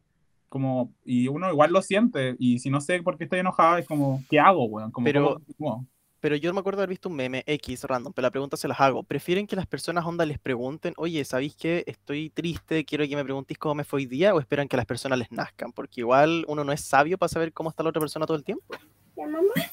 como, 0.50 0.92
y 1.04 1.28
uno 1.28 1.50
igual 1.50 1.72
lo 1.72 1.80
siente, 1.82 2.36
y 2.38 2.58
si 2.58 2.70
no 2.70 2.80
sé 2.80 3.02
por 3.02 3.16
qué 3.16 3.24
estoy 3.24 3.38
enojada, 3.40 3.78
es 3.78 3.86
como, 3.86 4.22
¿qué 4.28 4.38
hago, 4.38 4.64
weón? 4.66 4.90
Como, 4.90 5.04
Pero- 5.04 5.24
¿cómo- 5.24 5.40
cómo? 5.58 5.86
Pero 6.20 6.36
yo 6.36 6.52
me 6.52 6.60
acuerdo 6.60 6.80
haber 6.80 6.90
visto 6.90 7.08
un 7.08 7.16
meme 7.16 7.42
X 7.46 7.84
random, 7.84 8.12
pero 8.12 8.26
la 8.26 8.30
pregunta 8.30 8.56
se 8.56 8.68
las 8.68 8.80
hago. 8.80 9.02
¿Prefieren 9.02 9.46
que 9.46 9.56
las 9.56 9.66
personas 9.66 10.04
onda 10.04 10.24
les 10.26 10.38
pregunten, 10.38 10.94
oye, 10.96 11.24
¿sabéis 11.24 11.54
que 11.56 11.84
estoy 11.86 12.30
triste, 12.30 12.84
quiero 12.84 13.06
que 13.06 13.16
me 13.16 13.24
preguntéis 13.24 13.58
cómo 13.58 13.74
me 13.76 13.84
fue 13.84 13.98
hoy 13.98 14.06
día? 14.06 14.34
¿O 14.34 14.40
esperan 14.40 14.68
que 14.68 14.76
las 14.76 14.86
personas 14.86 15.18
les 15.18 15.30
nazcan? 15.32 15.72
Porque 15.72 16.00
igual 16.00 16.44
uno 16.48 16.64
no 16.64 16.72
es 16.72 16.80
sabio 16.82 17.18
para 17.18 17.28
saber 17.28 17.52
cómo 17.52 17.70
está 17.70 17.82
la 17.82 17.90
otra 17.90 18.00
persona 18.00 18.26
todo 18.26 18.36
el 18.36 18.44
tiempo. 18.44 18.64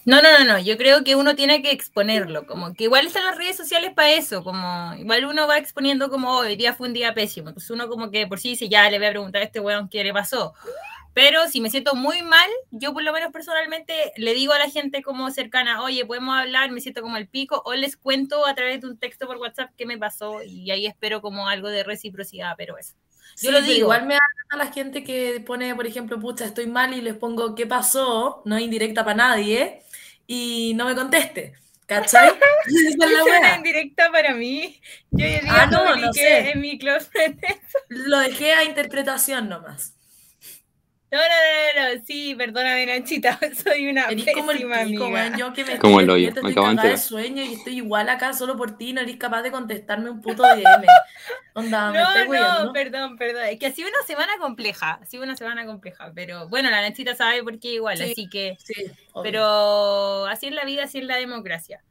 No, 0.06 0.22
no, 0.22 0.40
no, 0.40 0.46
no. 0.46 0.60
Yo 0.60 0.76
creo 0.78 1.04
que 1.04 1.16
uno 1.16 1.36
tiene 1.36 1.62
que 1.62 1.72
exponerlo. 1.72 2.48
Como 2.48 2.74
que 2.74 2.86
igual 2.86 3.06
están 3.06 3.26
las 3.26 3.38
redes 3.38 3.56
sociales 3.56 3.92
para 3.96 4.12
eso. 4.12 4.44
Como 4.44 4.94
igual 4.96 5.26
uno 5.26 5.48
va 5.48 5.58
exponiendo 5.60 6.10
como 6.10 6.32
"Oh, 6.32 6.40
hoy 6.40 6.56
día 6.56 6.74
fue 6.74 6.88
un 6.88 6.94
día 6.94 7.14
pésimo. 7.14 7.50
Entonces 7.50 7.70
uno 7.70 7.88
como 7.88 8.10
que 8.10 8.26
por 8.28 8.40
sí 8.40 8.50
dice, 8.50 8.70
ya 8.70 8.90
le 8.90 8.98
voy 8.98 9.08
a 9.08 9.12
preguntar 9.12 9.42
a 9.42 9.46
este 9.46 9.60
weón 9.60 9.88
qué 9.88 10.04
le 10.04 10.14
pasó. 10.14 10.54
Pero 11.16 11.48
si 11.48 11.62
me 11.62 11.70
siento 11.70 11.96
muy 11.96 12.22
mal, 12.24 12.50
yo 12.72 12.92
por 12.92 13.02
lo 13.02 13.14
menos 13.14 13.32
personalmente 13.32 14.12
le 14.18 14.34
digo 14.34 14.52
a 14.52 14.60
la 14.60 14.70
gente 14.70 15.02
como 15.02 15.32
cercana, 15.32 15.82
oye, 15.82 16.06
podemos 16.06 16.38
hablar, 16.38 16.72
me 16.72 16.82
siento 16.82 17.02
como 17.02 17.16
el 17.16 17.30
pico, 17.30 17.62
o 17.64 17.74
les 17.74 17.96
cuento 17.96 18.46
a 18.46 18.54
través 18.54 18.82
de 18.82 18.88
un 18.88 19.00
texto 19.00 19.26
por 19.26 19.38
WhatsApp 19.38 19.72
qué 19.78 19.86
me 19.86 19.98
pasó 19.98 20.44
y 20.44 20.70
ahí 20.72 20.86
espero 20.86 21.22
como 21.22 21.48
algo 21.48 21.70
de 21.70 21.86
reciprocidad, 21.86 22.56
pero 22.58 22.78
eso. 22.78 22.96
Yo 23.42 23.52
lo 23.52 23.62
digo. 23.62 23.78
Igual 23.78 24.06
me 24.06 24.16
da 24.16 24.20
a 24.50 24.58
la 24.58 24.74
gente 24.74 25.06
que 25.06 25.40
pone, 25.40 25.74
por 25.74 25.88
ejemplo, 25.88 26.20
pucha, 26.20 26.44
estoy 26.44 26.68
mal 26.68 26.94
y 26.94 27.00
les 27.00 27.16
pongo 27.16 27.56
qué 27.56 27.66
pasó, 27.66 28.42
no 28.44 28.60
indirecta 28.60 29.06
para 29.06 29.16
nadie, 29.16 29.84
y 30.28 30.74
no 30.76 30.84
me 30.84 30.96
conteste. 30.96 31.54
¿Cachai? 31.86 32.28
Esa 32.66 33.06
es 33.06 33.42
la 33.42 33.56
indirecta 33.56 34.12
para 34.12 34.34
mí. 34.34 34.82
Yo 35.12 35.26
día 35.26 35.40
Ah, 35.48 35.68
no, 35.68 35.96
no 35.96 36.12
sé. 36.12 36.52
en 36.52 36.60
mi 36.60 36.78
Lo 37.88 38.20
dejé 38.20 38.52
a 38.52 38.66
interpretación 38.66 39.48
nomás. 39.48 39.96
No, 41.16 41.22
no, 41.22 41.90
no, 41.90 41.96
no, 41.96 42.06
sí, 42.06 42.36
perdóname, 42.36 42.86
Nachita, 42.86 43.40
soy 43.64 43.88
una 43.88 44.06
Eres 44.06 44.26
como 44.34 44.52
el 44.52 44.58
pico, 44.58 44.74
amiga. 44.74 45.08
weón, 45.08 45.38
yo 45.38 45.54
que 45.54 45.64
me 45.64 45.80
Como 45.80 46.00
el 46.02 46.10
hoyo, 46.10 46.34
me 46.42 46.76
de 46.90 46.98
sueño 46.98 47.44
y 47.44 47.54
estoy 47.54 47.78
igual 47.78 48.10
acá 48.10 48.34
solo 48.34 48.58
por 48.58 48.78
ti, 48.78 48.92
no 48.92 49.02
eres 49.02 49.16
capaz 49.16 49.42
de 49.44 49.52
contestarme 49.52 50.10
un 50.10 50.22
puto 50.22 50.44
DM. 50.44 50.86
Onda, 51.54 51.92
me 51.92 52.00
No, 52.00 52.14
estoy 52.14 52.38
no, 52.38 52.74
perdón, 52.74 53.18
perdón. 53.18 53.44
Es 53.46 53.60
que 53.60 53.68
ha 53.68 53.72
sido 53.72 53.88
una 53.88 54.06
semana 54.06 54.34
compleja, 54.40 55.00
ha 55.02 55.06
sido 55.06 55.24
una 55.24 55.38
semana 55.38 55.66
compleja, 55.66 56.12
pero 56.14 56.50
bueno, 56.50 56.70
la 56.70 56.82
Nachita 56.82 57.16
sabe 57.16 57.44
por 57.44 57.60
qué 57.60 57.70
igual, 57.74 57.98
Sí. 57.98 58.12
así 58.12 58.30
que, 58.30 58.58
Sí, 58.62 58.92
pero 59.24 60.26
así 60.26 60.48
es 60.48 60.54
la 60.54 60.66
vida, 60.66 60.84
así 60.84 61.00
es 61.00 61.06
la 61.06 61.16
democracia. 61.16 61.82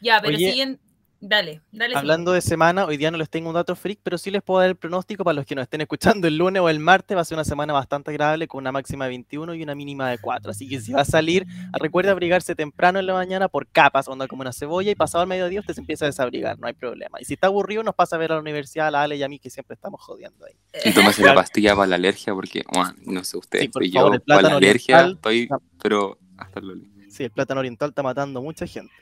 Ya, 0.00 0.20
pero 0.20 0.36
Oye, 0.36 0.50
siguen, 0.50 0.80
dale, 1.28 1.60
dale. 1.72 1.94
Hablando 1.96 2.32
de 2.32 2.40
semana, 2.40 2.84
hoy 2.84 2.96
día 2.96 3.10
no 3.10 3.18
les 3.18 3.28
tengo 3.28 3.48
un 3.48 3.54
dato 3.54 3.74
freak, 3.76 4.00
pero 4.02 4.18
sí 4.18 4.30
les 4.30 4.42
puedo 4.42 4.60
dar 4.60 4.68
el 4.70 4.76
pronóstico 4.76 5.24
para 5.24 5.34
los 5.34 5.46
que 5.46 5.54
nos 5.54 5.62
estén 5.64 5.80
escuchando 5.80 6.26
el 6.28 6.36
lunes 6.36 6.62
o 6.62 6.68
el 6.68 6.78
martes. 6.80 7.16
Va 7.16 7.20
a 7.22 7.24
ser 7.24 7.36
una 7.36 7.44
semana 7.44 7.72
bastante 7.72 8.10
agradable 8.10 8.48
con 8.48 8.60
una 8.60 8.72
máxima 8.72 9.04
de 9.06 9.10
21 9.10 9.54
y 9.54 9.62
una 9.62 9.74
mínima 9.74 10.08
de 10.10 10.18
4. 10.18 10.50
Así 10.50 10.68
que 10.68 10.80
si 10.80 10.92
va 10.92 11.02
a 11.02 11.04
salir, 11.04 11.46
recuerde 11.80 12.10
abrigarse 12.10 12.54
temprano 12.54 12.98
en 12.98 13.06
la 13.06 13.14
mañana 13.14 13.48
por 13.48 13.66
capas, 13.66 14.08
onda 14.08 14.26
como 14.28 14.42
una 14.42 14.52
cebolla, 14.52 14.90
y 14.90 14.94
pasado 14.94 15.22
el 15.24 15.28
mediodía 15.28 15.60
usted 15.60 15.74
se 15.74 15.80
empieza 15.80 16.04
a 16.04 16.08
desabrigar, 16.08 16.58
no 16.58 16.66
hay 16.66 16.74
problema. 16.74 17.20
Y 17.20 17.24
si 17.24 17.34
está 17.34 17.48
aburrido, 17.48 17.82
nos 17.82 17.94
pasa 17.94 18.16
a 18.16 18.18
ver 18.18 18.32
a 18.32 18.36
la 18.36 18.40
universidad, 18.40 18.88
a 18.88 18.90
la 18.90 19.02
Ale 19.02 19.16
y 19.16 19.22
a 19.22 19.28
mí, 19.28 19.38
que 19.38 19.50
siempre 19.50 19.74
estamos 19.74 20.00
jodiendo 20.00 20.44
ahí. 20.46 20.54
Y 20.84 20.92
tómese 20.92 21.22
la 21.24 21.34
pastilla 21.34 21.74
para 21.74 21.86
la 21.88 21.96
alergia 21.96 22.32
porque, 22.34 22.62
bueno, 22.72 22.94
no 23.04 23.24
sé 23.24 23.36
ustedes, 23.36 23.64
Sí, 23.64 23.70
pero 23.72 23.86
yo 23.86 24.20
para 24.26 24.42
la 24.42 24.56
alergia 24.56 24.96
oriental- 24.96 25.12
estoy, 25.14 25.48
pero 25.82 26.18
hasta 26.38 26.60
el 26.60 26.66
loli. 26.68 26.90
Sí, 27.08 27.24
el 27.24 27.30
plátano 27.30 27.60
oriental 27.60 27.88
está 27.90 28.02
matando 28.02 28.42
mucha 28.42 28.66
gente. 28.66 28.92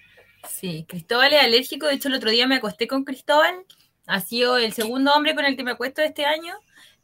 Sí, 0.48 0.84
Cristóbal 0.88 1.32
es 1.32 1.42
alérgico. 1.42 1.86
De 1.86 1.94
hecho, 1.94 2.08
el 2.08 2.14
otro 2.14 2.30
día 2.30 2.46
me 2.46 2.56
acosté 2.56 2.86
con 2.86 3.04
Cristóbal. 3.04 3.54
Ha 4.06 4.20
sido 4.20 4.58
el 4.58 4.72
segundo 4.72 5.12
hombre 5.12 5.34
con 5.34 5.44
el 5.44 5.56
que 5.56 5.64
me 5.64 5.72
acuesto 5.72 6.02
este 6.02 6.24
año. 6.24 6.54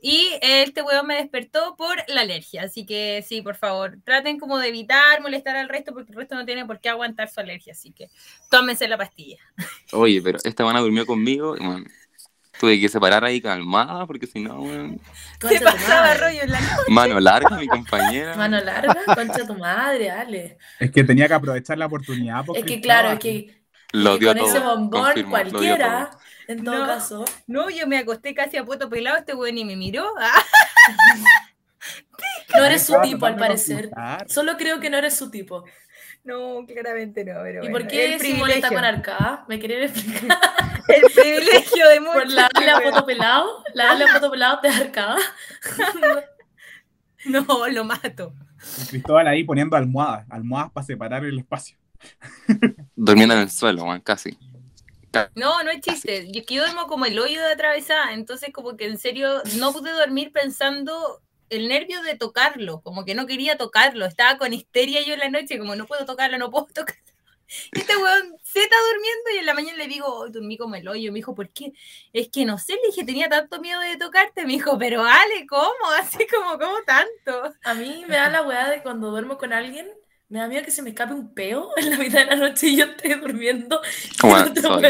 Y 0.02 0.30
este 0.40 0.82
weón 0.82 1.06
me 1.06 1.16
despertó 1.16 1.76
por 1.76 1.96
la 2.08 2.22
alergia. 2.22 2.62
Así 2.62 2.86
que 2.86 3.22
sí, 3.26 3.42
por 3.42 3.56
favor, 3.56 3.98
traten 4.02 4.38
como 4.38 4.58
de 4.58 4.68
evitar 4.68 5.20
molestar 5.20 5.56
al 5.56 5.68
resto 5.68 5.92
porque 5.92 6.12
el 6.12 6.16
resto 6.16 6.34
no 6.36 6.46
tiene 6.46 6.64
por 6.64 6.80
qué 6.80 6.88
aguantar 6.88 7.28
su 7.28 7.40
alergia. 7.40 7.72
Así 7.72 7.92
que 7.92 8.08
tómense 8.50 8.88
la 8.88 8.96
pastilla. 8.96 9.36
Oye, 9.92 10.22
pero 10.22 10.38
esta 10.38 10.64
semana 10.64 10.80
durmió 10.80 11.04
conmigo 11.04 11.54
tuve 12.60 12.78
que 12.78 12.88
separar 12.90 13.24
ahí 13.24 13.40
calmada 13.40 14.06
porque 14.06 14.26
si 14.26 14.38
no, 14.40 14.60
weón, 14.60 15.00
Concha 15.40 15.58
Se 15.58 15.64
pasaba 15.64 16.12
rollo 16.14 16.42
en 16.42 16.50
la 16.52 16.60
noche. 16.60 16.82
mano 16.90 17.18
larga 17.18 17.56
mi 17.56 17.66
compañera. 17.66 18.36
Mano 18.36 18.60
larga, 18.60 18.96
concha 19.14 19.46
tu 19.46 19.54
madre, 19.56 20.10
Ale. 20.10 20.58
Es 20.78 20.90
que 20.90 21.02
tenía 21.02 21.26
que 21.26 21.34
aprovechar 21.34 21.78
la 21.78 21.86
oportunidad. 21.86 22.44
pues, 22.44 22.60
Es 22.60 22.66
que 22.66 22.80
claro, 22.82 23.12
es 23.12 23.18
que, 23.18 23.62
Lo 23.92 24.18
dio 24.18 24.28
con 24.28 24.38
todo. 24.38 24.48
ese 24.50 24.58
bombón 24.60 25.02
confirmo, 25.04 25.30
cualquiera, 25.30 26.10
todo. 26.10 26.20
en 26.48 26.64
todo 26.64 26.78
No. 26.78 26.86
caso. 26.86 27.24
No, 27.46 27.70
yo 27.70 27.86
me 27.86 27.96
acosté 27.98 28.34
casi 28.34 28.58
a 28.58 28.64
poto 28.64 28.90
pelado. 28.90 29.16
Este 29.16 29.34
weón 29.34 29.56
y 29.56 29.64
me 29.64 29.74
miró. 29.76 30.04
Ah, 30.20 30.44
No 32.56 32.64
eres 32.64 32.84
su 32.84 32.94
tipo, 33.02 33.24
al 33.26 33.36
parecer. 33.36 33.90
Solo 34.26 34.56
creo 34.58 34.80
que 34.80 34.90
no 34.90 34.98
eres 34.98 35.16
su 35.16 35.30
tipo. 35.30 35.64
no, 36.24 36.66
claramente 36.66 37.24
no. 37.24 37.40
Pero 37.42 37.64
¿Y 37.64 37.68
bueno, 37.68 37.72
por 37.78 37.86
qué 37.88 38.14
el 38.14 38.20
Simón 38.20 38.50
está 38.50 38.68
con 38.68 38.84
Arcada? 38.84 39.44
¿Me 39.48 39.58
querían 39.58 39.84
explicar? 39.84 40.38
El 40.94 41.12
privilegio 41.12 41.88
de 41.88 42.00
muchos. 42.00 42.14
¿Por 42.14 42.30
la 42.30 42.48
Ale 42.54 42.70
a 42.70 42.78
weón. 42.78 42.92
foto 42.92 43.06
pelado? 43.06 43.64
¿La 43.74 43.90
Ale 43.92 44.04
a 44.04 44.08
foto 44.08 44.30
pelado 44.30 44.60
de 44.62 44.68
Arcada? 44.68 45.16
No, 47.26 47.68
lo 47.68 47.84
mato. 47.84 48.32
Cristóbal 48.88 49.28
ahí 49.28 49.44
poniendo 49.44 49.76
almohadas, 49.76 50.26
almohadas 50.30 50.72
para 50.72 50.86
separar 50.86 51.22
el 51.22 51.38
espacio. 51.38 51.76
Durmiendo 52.96 53.34
en 53.34 53.42
el 53.42 53.50
suelo, 53.50 53.84
weón, 53.84 54.00
casi. 54.00 54.38
No, 55.34 55.62
no 55.62 55.70
es 55.70 55.80
chiste. 55.80 56.30
Yo, 56.32 56.44
que 56.46 56.54
yo 56.54 56.62
duermo 56.62 56.86
como 56.86 57.04
el 57.04 57.18
hoyo 57.18 57.40
de 57.40 57.52
atravesada, 57.52 58.14
entonces 58.14 58.50
como 58.52 58.76
que 58.76 58.86
en 58.86 58.98
serio 58.98 59.42
no 59.58 59.72
pude 59.72 59.92
dormir 59.92 60.32
pensando 60.32 61.20
el 61.48 61.68
nervio 61.68 62.02
de 62.02 62.16
tocarlo, 62.16 62.80
como 62.80 63.04
que 63.04 63.14
no 63.14 63.26
quería 63.26 63.58
tocarlo, 63.58 64.06
estaba 64.06 64.38
con 64.38 64.52
histeria 64.52 65.04
yo 65.04 65.14
en 65.14 65.20
la 65.20 65.28
noche, 65.28 65.58
como 65.58 65.74
no 65.74 65.86
puedo 65.86 66.06
tocarlo, 66.06 66.38
no 66.38 66.50
puedo 66.50 66.66
tocarlo. 66.66 67.02
Y 67.72 67.78
este 67.80 67.96
weón 67.96 68.34
se 68.42 68.60
está 68.62 68.76
durmiendo 68.92 69.30
y 69.34 69.38
en 69.38 69.46
la 69.46 69.54
mañana 69.54 69.78
le 69.78 69.86
digo, 69.88 70.06
"Hoy 70.06 70.30
dormí 70.32 70.56
como 70.56 70.74
el 70.74 70.86
hoyo, 70.88 71.12
me 71.12 71.18
dijo, 71.18 71.34
¿por 71.34 71.50
qué? 71.50 71.72
Es 72.12 72.28
que 72.30 72.44
no 72.44 72.58
sé, 72.58 72.74
le 72.74 72.88
dije, 72.90 73.04
tenía 73.04 73.28
tanto 73.28 73.60
miedo 73.60 73.80
de 73.80 73.96
tocarte, 73.96 74.44
me 74.46 74.52
dijo, 74.52 74.78
pero 74.78 75.04
Ale, 75.04 75.46
¿cómo? 75.48 75.74
Así 76.00 76.26
como, 76.26 76.58
¿cómo 76.58 76.76
tanto? 76.86 77.54
A 77.64 77.74
mí 77.74 78.04
me 78.08 78.16
da 78.16 78.28
la 78.30 78.42
weá 78.42 78.70
de 78.70 78.82
cuando 78.82 79.10
duermo 79.10 79.38
con 79.38 79.52
alguien, 79.52 79.88
me 80.28 80.38
da 80.38 80.46
miedo 80.48 80.64
que 80.64 80.70
se 80.70 80.82
me 80.82 80.90
escape 80.90 81.12
un 81.12 81.34
peo 81.34 81.70
en 81.76 81.90
la 81.90 81.98
mitad 81.98 82.20
de 82.20 82.26
la 82.26 82.36
noche 82.36 82.68
y 82.68 82.76
yo 82.76 82.84
esté 82.86 83.16
durmiendo. 83.16 83.80
Bueno, 84.22 84.54
soy- 84.74 84.82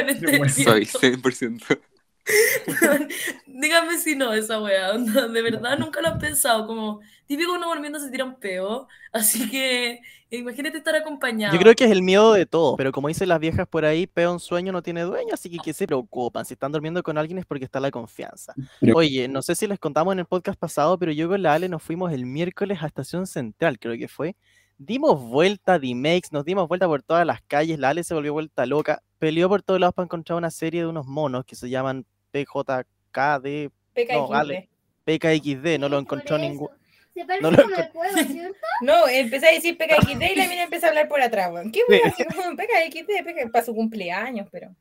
Soy 0.48 0.80
despierto. 0.80 0.98
100%. 1.00 1.80
Dígame 3.46 3.98
si 3.98 4.14
no, 4.14 4.33
esa 4.33 4.61
weá. 4.61 4.92
onda, 4.92 5.28
De 5.28 5.42
verdad 5.42 5.78
nunca 5.78 6.00
lo 6.00 6.09
han 6.09 6.18
pensado. 6.18 6.66
Como 6.66 7.00
típico 7.26 7.52
uno 7.52 7.68
durmiendo 7.68 7.98
se 7.98 8.11
tira 8.11 8.24
un 8.24 8.38
peo. 8.38 8.88
Así 9.12 9.50
que 9.50 10.00
imagínate 10.30 10.78
estar 10.78 10.94
acompañado. 10.94 11.52
Yo 11.54 11.61
creo 11.61 11.74
que 11.74 11.85
es 11.85 11.90
el 11.90 12.02
miedo 12.02 12.33
de 12.33 12.46
todo, 12.46 12.76
pero 12.76 12.92
como 12.92 13.09
dicen 13.09 13.28
las 13.28 13.40
viejas 13.40 13.66
por 13.66 13.85
ahí, 13.85 14.06
peo 14.06 14.33
en 14.33 14.38
sueño 14.38 14.72
no 14.72 14.83
tiene 14.83 15.02
dueño, 15.02 15.35
así 15.35 15.50
que 15.50 15.59
¿qué 15.59 15.72
se 15.72 15.87
preocupan? 15.87 16.44
Si 16.44 16.54
están 16.54 16.72
durmiendo 16.72 17.02
con 17.02 17.18
alguien 17.18 17.38
es 17.38 17.46
porque 17.46 17.64
está 17.64 17.80
la 17.80 17.90
confianza. 17.90 18.54
Oye, 18.94 19.28
no 19.28 19.42
sé 19.42 19.54
si 19.54 19.66
les 19.66 19.78
contamos 19.78 20.12
en 20.12 20.20
el 20.20 20.26
podcast 20.26 20.59
pasado, 20.59 20.98
pero 20.98 21.12
yo 21.12 21.28
con 21.28 21.42
la 21.42 21.54
Ale 21.54 21.68
nos 21.68 21.83
fuimos 21.83 22.12
el 22.12 22.26
miércoles 22.26 22.83
a 22.83 22.87
Estación 22.87 23.26
Central, 23.26 23.78
creo 23.78 23.96
que 23.96 24.09
fue. 24.09 24.37
Dimos 24.82 25.20
vuelta, 25.22 25.78
D-Makes, 25.78 26.30
nos 26.32 26.46
dimos 26.46 26.66
vuelta 26.66 26.86
por 26.86 27.02
todas 27.02 27.26
las 27.26 27.42
calles, 27.42 27.78
la 27.78 27.90
Ale 27.90 28.02
se 28.02 28.14
volvió 28.14 28.32
vuelta 28.32 28.64
loca, 28.64 29.02
peleó 29.18 29.46
por 29.46 29.60
todos 29.60 29.78
lados 29.78 29.94
para 29.94 30.04
encontrar 30.04 30.38
una 30.38 30.50
serie 30.50 30.80
de 30.80 30.86
unos 30.86 31.06
monos 31.06 31.44
que 31.44 31.54
se 31.54 31.68
llaman 31.68 32.06
PJKD, 32.30 33.70
No, 34.10 34.32
Ale. 34.32 34.70
PKXD, 35.04 35.78
no 35.78 35.90
lo 35.90 35.98
encontró 35.98 36.38
ningún... 36.38 36.70
Se 37.12 37.26
parece 37.26 37.42
no 37.42 37.50
lo 37.50 37.62
como 37.62 37.76
el 37.76 37.88
juego, 37.90 38.16
¿cierto? 38.26 38.58
No, 38.80 39.06
empecé 39.06 39.48
a 39.48 39.52
decir 39.52 39.76
PKXD 39.76 40.22
y 40.32 40.36
la 40.36 40.48
mina 40.48 40.62
empezó 40.62 40.86
a 40.86 40.88
hablar 40.88 41.08
por 41.08 41.20
atrás, 41.20 41.52
weón. 41.52 41.70
¿Qué 41.70 41.82
voy 41.86 42.00
a 42.02 42.08
hacer? 42.08 42.26
PKXD, 42.56 43.22
PK, 43.22 43.50
para 43.52 43.64
su 43.66 43.74
cumpleaños, 43.74 44.48
pero. 44.50 44.74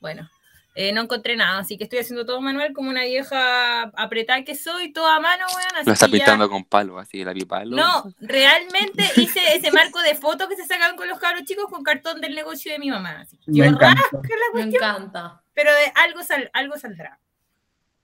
Bueno, 0.00 0.30
eh, 0.74 0.92
no 0.92 1.02
encontré 1.02 1.36
nada, 1.36 1.58
así 1.60 1.76
que 1.78 1.84
estoy 1.84 2.00
haciendo 2.00 2.26
todo 2.26 2.40
manual 2.40 2.72
como 2.72 2.90
una 2.90 3.04
vieja 3.04 3.82
apretada 3.94 4.42
que 4.44 4.54
soy, 4.56 4.92
toda 4.92 5.16
a 5.16 5.20
mano, 5.20 5.44
weón. 5.48 5.76
Así 5.76 5.86
Lo 5.86 5.92
está 5.92 6.06
ya- 6.06 6.12
pintando 6.12 6.50
con 6.50 6.64
palo, 6.64 6.98
así, 6.98 7.22
la 7.24 7.32
pipalo. 7.32 7.76
No, 7.76 8.12
realmente 8.20 9.04
hice 9.16 9.40
ese 9.54 9.70
marco 9.70 10.00
de 10.02 10.14
fotos 10.16 10.48
que 10.48 10.56
se 10.56 10.66
sacan 10.66 10.96
con 10.96 11.08
los 11.08 11.18
cabros 11.20 11.44
chicos 11.44 11.66
con 11.70 11.82
cartón 11.84 12.20
del 12.20 12.34
negocio 12.34 12.72
de 12.72 12.78
mi 12.80 12.90
mamá. 12.90 13.20
Así. 13.20 13.38
Me 13.46 13.58
Yo 13.58 13.64
encanta. 13.64 14.02
rasca 14.02 14.18
la 14.28 14.54
Me 14.54 14.62
encanta. 14.62 15.42
pero 15.52 15.70
de 15.72 15.92
algo, 15.94 16.22
sal- 16.24 16.50
algo 16.52 16.76
saldrá. 16.76 17.20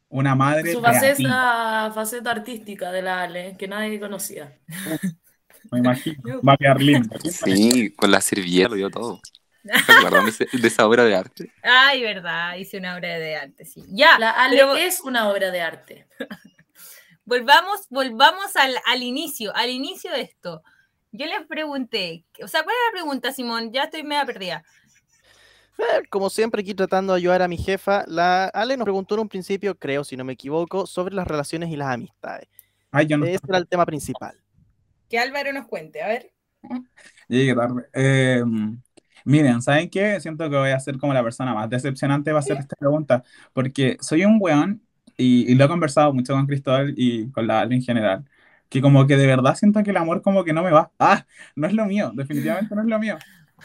Una 0.08 0.34
madre 0.34 0.72
Su 0.72 0.80
faceta, 0.80 1.92
faceta 1.94 2.30
artística 2.32 2.90
de 2.90 3.02
la 3.02 3.22
Ale, 3.22 3.56
que 3.56 3.68
nadie 3.68 4.00
conocía. 4.00 4.56
me 5.70 5.78
imagino. 5.78 6.40
Va 6.42 6.54
a 6.54 6.56
quedar. 6.56 6.78
Sí, 7.30 7.90
con 7.94 8.10
la 8.10 8.20
servilleta 8.20 8.70
lo 8.70 8.74
dio 8.76 8.90
todo. 8.90 9.20
¿Se 9.86 9.92
acuerdan 9.92 10.26
de, 10.26 10.66
esa 10.68 10.86
obra 10.86 11.04
de 11.04 11.14
arte? 11.14 11.52
Ay, 11.62 12.02
verdad, 12.02 12.56
hice 12.56 12.78
una 12.78 12.96
obra 12.96 13.18
de 13.18 13.36
arte, 13.36 13.64
sí. 13.64 13.84
Ya, 13.88 14.18
La 14.18 14.30
Ale 14.30 14.56
pero- 14.56 14.76
es 14.76 15.00
una 15.00 15.28
obra 15.28 15.50
de 15.50 15.60
arte. 15.60 16.06
Volvamos, 17.24 17.86
volvamos 17.90 18.56
al, 18.56 18.74
al 18.86 19.02
inicio, 19.02 19.54
al 19.54 19.70
inicio 19.70 20.10
de 20.10 20.22
esto. 20.22 20.62
Yo 21.12 21.26
les 21.26 21.46
pregunté, 21.46 22.24
o 22.42 22.48
sea, 22.48 22.64
¿cuál 22.64 22.74
es 22.74 22.82
la 22.88 23.00
pregunta, 23.00 23.32
Simón? 23.32 23.72
Ya 23.72 23.84
estoy 23.84 24.02
media 24.02 24.24
perdida. 24.26 24.64
Eh, 25.78 26.02
Como 26.08 26.28
siempre, 26.28 26.60
aquí 26.62 26.74
tratando 26.74 27.12
de 27.12 27.18
ayudar 27.18 27.42
a 27.42 27.48
mi 27.48 27.56
jefa, 27.56 28.04
la 28.06 28.46
Ale 28.46 28.76
nos 28.76 28.84
preguntó 28.84 29.14
en 29.14 29.20
un 29.20 29.28
principio, 29.28 29.76
creo, 29.76 30.02
si 30.04 30.16
no 30.16 30.24
me 30.24 30.32
equivoco, 30.32 30.86
sobre 30.86 31.14
las 31.14 31.26
relaciones 31.26 31.70
y 31.70 31.76
las 31.76 31.88
amistades. 31.88 32.48
Ay, 32.90 33.06
yo 33.06 33.16
no 33.16 33.26
Ese 33.26 33.40
era 33.48 33.58
el 33.58 33.68
tema 33.68 33.86
principal. 33.86 34.36
Que 35.08 35.18
Álvaro 35.18 35.52
nos 35.52 35.66
cuente, 35.66 36.02
a 36.02 36.08
ver. 36.08 36.32
llegué 37.28 37.54
tarde. 37.54 37.88
Eh, 37.94 38.42
Miren, 39.24 39.62
¿saben 39.62 39.90
qué? 39.90 40.20
Siento 40.20 40.48
que 40.50 40.56
voy 40.56 40.70
a 40.70 40.80
ser 40.80 40.98
como 40.98 41.14
la 41.14 41.22
persona 41.22 41.54
más 41.54 41.68
decepcionante 41.70 42.32
va 42.32 42.38
a 42.38 42.40
hacer 42.40 42.58
esta 42.58 42.76
pregunta, 42.76 43.24
porque 43.52 43.96
soy 44.00 44.24
un 44.24 44.38
weón 44.40 44.82
y, 45.16 45.50
y 45.50 45.54
lo 45.54 45.64
he 45.64 45.68
conversado 45.68 46.12
mucho 46.12 46.34
con 46.34 46.46
Cristóbal 46.46 46.94
y 46.96 47.30
con 47.30 47.46
la 47.46 47.60
Ale 47.60 47.74
en 47.76 47.82
general, 47.82 48.24
que 48.68 48.80
como 48.80 49.06
que 49.06 49.16
de 49.16 49.26
verdad 49.26 49.54
siento 49.54 49.82
que 49.82 49.90
el 49.90 49.96
amor 49.96 50.22
como 50.22 50.44
que 50.44 50.52
no 50.52 50.62
me 50.62 50.70
va. 50.70 50.92
Ah, 50.98 51.26
no 51.56 51.66
es 51.66 51.72
lo 51.74 51.84
mío, 51.86 52.12
definitivamente 52.14 52.74
no 52.74 52.82
es 52.82 52.88
lo 52.88 52.98
mío. 52.98 53.18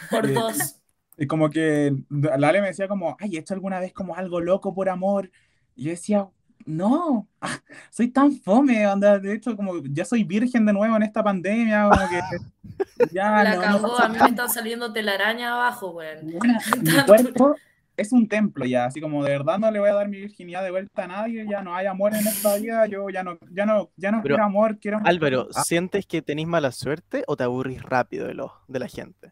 Por 0.09 0.25
Eh, 0.27 0.33
dos. 0.33 0.81
Y 1.17 1.27
como 1.27 1.49
que 1.49 1.95
la 2.09 2.49
Ale 2.49 2.61
me 2.61 2.67
decía 2.67 2.87
como, 2.87 3.15
ay, 3.19 3.35
¿he 3.37 3.39
hecho 3.39 3.53
alguna 3.53 3.79
vez 3.79 3.93
como 3.93 4.15
algo 4.15 4.41
loco 4.41 4.73
por 4.73 4.89
amor? 4.89 5.31
Y 5.75 5.85
yo 5.85 5.91
decía, 5.91 6.29
no, 6.65 7.28
ah, 7.41 7.60
soy 7.91 8.10
tan 8.10 8.32
fome, 8.32 8.88
onda, 8.88 9.19
de 9.19 9.34
hecho 9.34 9.56
como 9.56 9.82
ya 9.84 10.06
soy 10.06 10.23
virgen 10.23 10.65
de 10.65 10.73
nuevo 10.73 10.95
en 10.95 11.04
esta 11.04 11.23
pandemia, 11.23 11.89
como 11.89 12.10
que 12.10 13.10
ya 13.13 13.43
La 13.43 13.56
no, 13.56 13.56
no 13.56 13.62
cagó, 13.62 13.91
pasa 13.91 14.06
a 14.06 14.10
mí 14.10 14.17
me 14.19 14.30
están 14.30 14.49
saliendo 14.49 14.91
telaraña 14.91 15.54
abajo, 15.54 15.91
weón. 15.91 16.32
Buena, 16.32 16.60
mi 16.82 17.06
cuerpo 17.06 17.56
es 17.97 18.12
un 18.12 18.28
templo 18.28 18.65
ya, 18.65 18.86
así 18.86 18.99
como 18.99 19.23
de 19.23 19.32
verdad 19.32 19.58
no 19.58 19.71
le 19.71 19.80
voy 19.80 19.89
a 19.89 19.93
dar 19.93 20.10
mi 20.10 20.17
virginidad 20.19 20.63
de 20.63 20.71
vuelta 20.71 21.06
a 21.06 21.08
nadie, 21.08 21.45
ya 21.49 21.62
no 21.62 21.75
hay 21.75 21.86
amor 21.86 22.13
en 22.13 22.28
esta 22.28 22.58
vida, 22.58 22.86
yo 22.88 23.10
ya 23.10 23.23
no, 23.23 23.38
ya 23.51 23.65
no, 23.65 23.91
ya 23.95 24.12
no 24.12 24.21
Pero, 24.21 24.36
quiero 24.36 24.43
amor, 24.43 24.80
quiero 24.80 24.99
Álvaro, 25.04 25.47
Ah, 25.56 25.63
¿sientes 25.63 26.06
que 26.06 26.21
tenéis 26.21 26.47
mala 26.47 26.71
suerte 26.71 27.23
o 27.28 27.38
te 27.38 27.43
aburrís 27.43 27.82
rápido 27.82 28.28
de, 28.28 28.34
lo, 28.34 28.54
de 28.67 28.80
la 28.80 28.88
gente? 28.88 29.32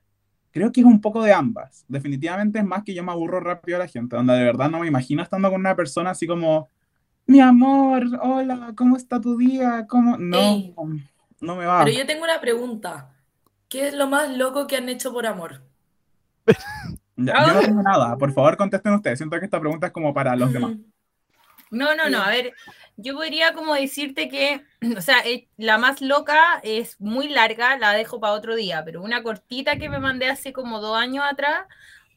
creo 0.53 0.71
que 0.71 0.81
es 0.81 0.85
un 0.85 1.01
poco 1.01 1.23
de 1.23 1.33
ambas. 1.33 1.83
Definitivamente 1.87 2.59
es 2.59 2.65
más 2.65 2.83
que 2.83 2.93
yo 2.93 3.03
me 3.03 3.11
aburro 3.11 3.39
rápido 3.39 3.79
de 3.79 3.85
la 3.85 3.89
gente, 3.89 4.15
donde 4.15 4.33
de 4.33 4.43
verdad 4.43 4.69
no 4.69 4.79
me 4.79 4.87
imagino 4.87 5.23
estando 5.23 5.49
con 5.49 5.59
una 5.59 5.75
persona 5.75 6.11
así 6.11 6.27
como, 6.27 6.69
mi 7.25 7.39
amor, 7.39 8.05
hola, 8.21 8.73
¿cómo 8.75 8.97
está 8.97 9.19
tu 9.19 9.37
día? 9.37 9.85
¿Cómo? 9.87 10.17
No, 10.17 10.37
Ey, 10.37 10.75
no 11.39 11.55
me 11.55 11.65
va. 11.65 11.83
pero 11.83 11.97
yo 11.97 12.05
tengo 12.05 12.23
una 12.23 12.39
pregunta. 12.41 13.09
¿Qué 13.69 13.87
es 13.87 13.93
lo 13.93 14.07
más 14.07 14.29
loco 14.37 14.67
que 14.67 14.77
han 14.77 14.89
hecho 14.89 15.11
por 15.13 15.25
amor? 15.25 15.61
Ya, 17.15 17.45
yo 17.45 17.53
no 17.53 17.59
tengo 17.61 17.81
nada, 17.83 18.17
por 18.17 18.33
favor 18.33 18.57
contesten 18.57 18.95
ustedes, 18.95 19.19
siento 19.19 19.37
que 19.37 19.45
esta 19.45 19.59
pregunta 19.59 19.85
es 19.85 19.93
como 19.93 20.13
para 20.13 20.35
los 20.35 20.51
demás. 20.51 20.73
No, 21.69 21.95
no, 21.95 22.07
no. 22.07 22.21
A 22.21 22.29
ver, 22.29 22.53
yo 22.97 23.15
podría 23.15 23.53
como 23.53 23.73
decirte 23.73 24.29
que, 24.29 24.61
o 24.97 25.01
sea, 25.01 25.19
eh, 25.25 25.47
la 25.57 25.79
más 25.79 26.01
loca 26.01 26.59
es 26.61 27.01
muy 27.01 27.29
larga, 27.29 27.77
la 27.79 27.93
dejo 27.93 28.19
para 28.19 28.33
otro 28.33 28.55
día, 28.55 28.83
pero 28.85 29.01
una 29.01 29.23
cortita 29.23 29.77
que 29.77 29.89
me 29.89 29.97
mandé 29.99 30.27
hace 30.27 30.53
como 30.53 30.79
dos 30.79 30.95
años 30.95 31.25
atrás 31.27 31.65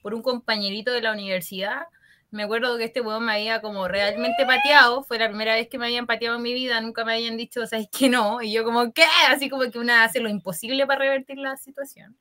por 0.02 0.12
un 0.12 0.20
compañerito 0.20 0.92
de 0.92 1.00
la 1.00 1.12
universidad. 1.12 1.86
Me 2.30 2.42
acuerdo 2.42 2.76
que 2.76 2.84
este 2.84 3.00
weón 3.00 3.24
me 3.24 3.32
había 3.32 3.60
como 3.60 3.86
realmente 3.88 4.44
pateado, 4.46 5.02
fue 5.04 5.18
la 5.18 5.28
primera 5.28 5.54
vez 5.54 5.68
que 5.68 5.78
me 5.78 5.86
habían 5.86 6.06
pateado 6.06 6.36
en 6.36 6.42
mi 6.42 6.52
vida, 6.52 6.80
nunca 6.80 7.04
me 7.04 7.14
habían 7.14 7.36
dicho, 7.36 7.62
o 7.62 7.66
sea, 7.66 7.78
es 7.78 7.88
que 7.88 8.08
no, 8.08 8.42
y 8.42 8.52
yo 8.52 8.64
como, 8.64 8.92
¿qué? 8.92 9.04
Así 9.28 9.48
como 9.48 9.70
que 9.70 9.78
una 9.78 10.04
hace 10.04 10.20
lo 10.20 10.28
imposible 10.28 10.86
para 10.86 11.00
revertir 11.00 11.38
la 11.38 11.56
situación. 11.56 12.16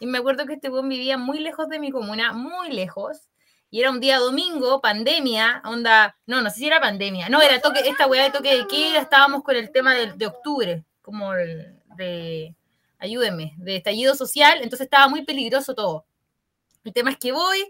Y 0.00 0.06
me 0.06 0.18
acuerdo 0.18 0.44
que 0.46 0.54
este 0.54 0.70
weón 0.70 0.88
vivía 0.88 1.16
muy 1.16 1.38
lejos 1.38 1.68
de 1.68 1.78
mi 1.78 1.90
comuna, 1.90 2.32
muy 2.32 2.70
lejos, 2.70 3.28
y 3.70 3.80
era 3.80 3.90
un 3.90 4.00
día 4.00 4.18
domingo, 4.18 4.80
pandemia, 4.80 5.62
onda, 5.64 6.16
no, 6.26 6.42
no 6.42 6.50
sé 6.50 6.56
si 6.60 6.66
era 6.66 6.80
pandemia, 6.80 7.28
no, 7.28 7.40
era 7.40 7.60
toque, 7.60 7.80
esta 7.88 8.06
weá 8.06 8.24
de 8.24 8.30
toque 8.30 8.56
de 8.56 8.66
queda, 8.66 9.00
estábamos 9.00 9.42
con 9.42 9.56
el 9.56 9.70
tema 9.72 9.94
de, 9.94 10.12
de 10.12 10.26
octubre, 10.26 10.84
como 11.00 11.34
el, 11.34 11.80
de, 11.96 12.54
ayúdenme, 12.98 13.54
de 13.56 13.76
estallido 13.76 14.14
social, 14.14 14.58
entonces 14.62 14.86
estaba 14.86 15.08
muy 15.08 15.24
peligroso 15.24 15.74
todo. 15.74 16.06
El 16.84 16.92
tema 16.92 17.10
es 17.10 17.16
que 17.16 17.32
voy, 17.32 17.64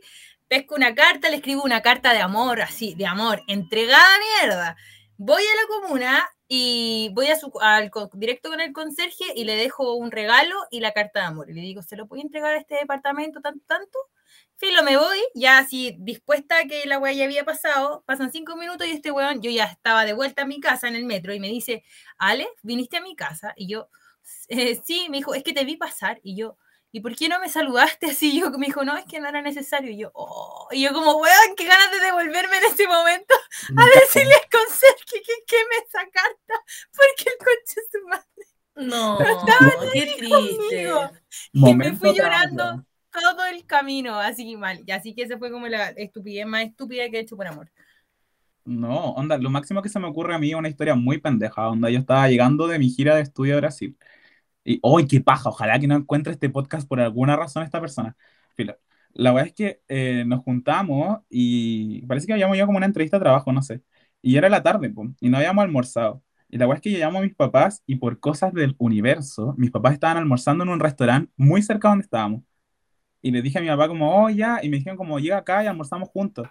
pesco 0.54 0.76
una 0.76 0.94
carta, 0.94 1.30
le 1.30 1.36
escribo 1.36 1.64
una 1.64 1.82
carta 1.82 2.12
de 2.12 2.20
amor, 2.20 2.60
así, 2.60 2.94
de 2.94 3.06
amor, 3.06 3.42
entregada 3.48 4.06
mierda. 4.40 4.76
Voy 5.16 5.42
a 5.42 5.60
la 5.60 5.66
comuna 5.66 6.28
y 6.46 7.10
voy 7.12 7.26
a 7.26 7.34
su, 7.34 7.50
al, 7.60 7.90
directo 8.12 8.50
con 8.50 8.60
el 8.60 8.72
conserje 8.72 9.24
y 9.34 9.42
le 9.46 9.56
dejo 9.56 9.94
un 9.94 10.12
regalo 10.12 10.54
y 10.70 10.78
la 10.78 10.92
carta 10.92 11.20
de 11.20 11.26
amor. 11.26 11.50
Y 11.50 11.54
le 11.54 11.60
digo, 11.62 11.82
¿se 11.82 11.96
lo 11.96 12.06
puede 12.06 12.22
entregar 12.22 12.54
a 12.54 12.58
este 12.58 12.76
departamento 12.76 13.40
tanto, 13.40 13.64
tanto? 13.66 13.98
Filo, 14.54 14.84
me 14.84 14.96
voy, 14.96 15.18
ya 15.34 15.58
así 15.58 15.96
dispuesta 15.98 16.60
a 16.60 16.64
que 16.66 16.86
la 16.86 17.00
weá 17.00 17.12
ya 17.12 17.24
había 17.24 17.44
pasado, 17.44 18.04
pasan 18.06 18.30
cinco 18.30 18.54
minutos 18.54 18.86
y 18.86 18.92
este 18.92 19.10
weón, 19.10 19.42
yo 19.42 19.50
ya 19.50 19.64
estaba 19.64 20.04
de 20.04 20.12
vuelta 20.12 20.42
a 20.42 20.46
mi 20.46 20.60
casa 20.60 20.86
en 20.86 20.94
el 20.94 21.04
metro 21.04 21.34
y 21.34 21.40
me 21.40 21.48
dice, 21.48 21.82
Ale, 22.16 22.46
viniste 22.62 22.98
a 22.98 23.00
mi 23.00 23.16
casa 23.16 23.54
y 23.56 23.66
yo, 23.66 23.88
eh, 24.50 24.80
sí, 24.84 25.08
me 25.10 25.16
dijo, 25.16 25.34
es 25.34 25.42
que 25.42 25.52
te 25.52 25.64
vi 25.64 25.76
pasar 25.76 26.20
y 26.22 26.36
yo, 26.36 26.56
¿y 26.94 27.00
por 27.00 27.16
qué 27.16 27.28
no 27.28 27.40
me 27.40 27.48
saludaste 27.48 28.06
así? 28.12 28.38
Yo 28.38 28.50
me 28.52 28.66
dijo, 28.66 28.84
no, 28.84 28.96
es 28.96 29.04
que 29.04 29.18
no 29.18 29.28
era 29.28 29.42
necesario. 29.42 29.90
Y 29.90 29.98
yo, 29.98 30.12
oh, 30.14 30.68
y 30.70 30.82
yo 30.82 30.92
como, 30.92 31.16
weón, 31.16 31.56
qué 31.56 31.66
ganas 31.66 31.90
de 31.90 31.98
devolverme 31.98 32.56
en 32.58 32.72
ese 32.72 32.86
momento 32.86 33.34
a 33.76 33.84
decirle 34.00 34.32
al 34.34 34.48
conserje 34.48 35.20
que 35.26 35.34
queme 35.44 35.76
esa 35.84 36.08
carta, 36.12 36.54
porque 36.92 37.30
el 37.30 37.38
coche 37.38 37.74
es 37.76 37.88
su 37.90 38.06
madre. 38.06 38.24
No, 38.76 39.18
Estaba 39.20 39.92
qué 39.92 40.02
triste. 40.02 40.28
conmigo. 40.28 41.10
Y 41.52 41.74
me 41.74 41.92
fui 41.94 42.14
llorando 42.14 42.86
todo 43.10 43.44
el 43.46 43.66
camino, 43.66 44.16
así 44.20 44.56
mal. 44.56 44.80
Y 44.86 44.92
así 44.92 45.16
que 45.16 45.22
esa 45.22 45.36
fue 45.36 45.50
como 45.50 45.66
la 45.66 45.88
estupidez 45.88 46.46
más 46.46 46.64
estúpida 46.64 47.10
que 47.10 47.16
he 47.16 47.20
hecho 47.20 47.36
por 47.36 47.48
amor. 47.48 47.72
No, 48.64 49.10
onda, 49.14 49.36
lo 49.36 49.50
máximo 49.50 49.82
que 49.82 49.88
se 49.88 49.98
me 49.98 50.06
ocurre 50.06 50.34
a 50.36 50.38
mí 50.38 50.50
es 50.50 50.56
una 50.56 50.68
historia 50.68 50.94
muy 50.94 51.18
pendeja, 51.18 51.68
onda, 51.68 51.90
yo 51.90 51.98
estaba 51.98 52.28
llegando 52.28 52.66
de 52.66 52.78
mi 52.78 52.88
gira 52.88 53.16
de 53.16 53.22
estudio 53.22 53.54
a 53.54 53.58
Brasil. 53.58 53.98
Y, 54.64 54.80
¡ay, 54.82 55.06
qué 55.06 55.20
paja! 55.20 55.50
Ojalá 55.50 55.78
que 55.78 55.86
no 55.86 55.96
encuentre 55.96 56.32
este 56.32 56.50
podcast 56.50 56.88
por 56.88 57.00
alguna 57.00 57.36
razón 57.36 57.62
esta 57.62 57.80
persona. 57.80 58.16
Filo. 58.56 58.76
La 59.12 59.32
verdad 59.32 59.48
es 59.48 59.54
que 59.54 59.80
eh, 59.88 60.24
nos 60.26 60.40
juntamos 60.42 61.20
y 61.30 62.04
parece 62.06 62.26
que 62.26 62.32
habíamos 62.32 62.56
ido 62.56 62.66
como 62.66 62.78
a 62.78 62.80
una 62.80 62.86
entrevista 62.86 63.18
de 63.18 63.22
trabajo, 63.24 63.52
no 63.52 63.62
sé. 63.62 63.82
Y 64.22 64.36
era 64.36 64.48
la 64.48 64.62
tarde, 64.62 64.90
po, 64.90 65.06
y 65.20 65.28
no 65.28 65.36
habíamos 65.36 65.62
almorzado. 65.64 66.22
Y 66.48 66.58
la 66.58 66.66
verdad 66.66 66.78
es 66.78 66.82
que 66.82 66.92
yo 66.92 66.98
llamo 66.98 67.18
a 67.18 67.22
mis 67.22 67.34
papás 67.34 67.82
y 67.86 67.96
por 67.96 68.20
cosas 68.20 68.52
del 68.54 68.74
universo, 68.78 69.54
mis 69.58 69.70
papás 69.70 69.92
estaban 69.94 70.16
almorzando 70.16 70.64
en 70.64 70.70
un 70.70 70.80
restaurante 70.80 71.32
muy 71.36 71.62
cerca 71.62 71.88
de 71.88 71.92
donde 71.92 72.04
estábamos. 72.04 72.42
Y 73.22 73.30
le 73.32 73.42
dije 73.42 73.58
a 73.58 73.62
mi 73.62 73.68
papá 73.68 73.88
como, 73.88 74.24
oh, 74.24 74.30
ya, 74.30 74.60
y 74.62 74.68
me 74.68 74.78
dijeron 74.78 74.96
como, 74.98 75.18
llega 75.18 75.38
acá 75.38 75.64
y 75.64 75.66
almorzamos 75.66 76.08
juntos. 76.10 76.48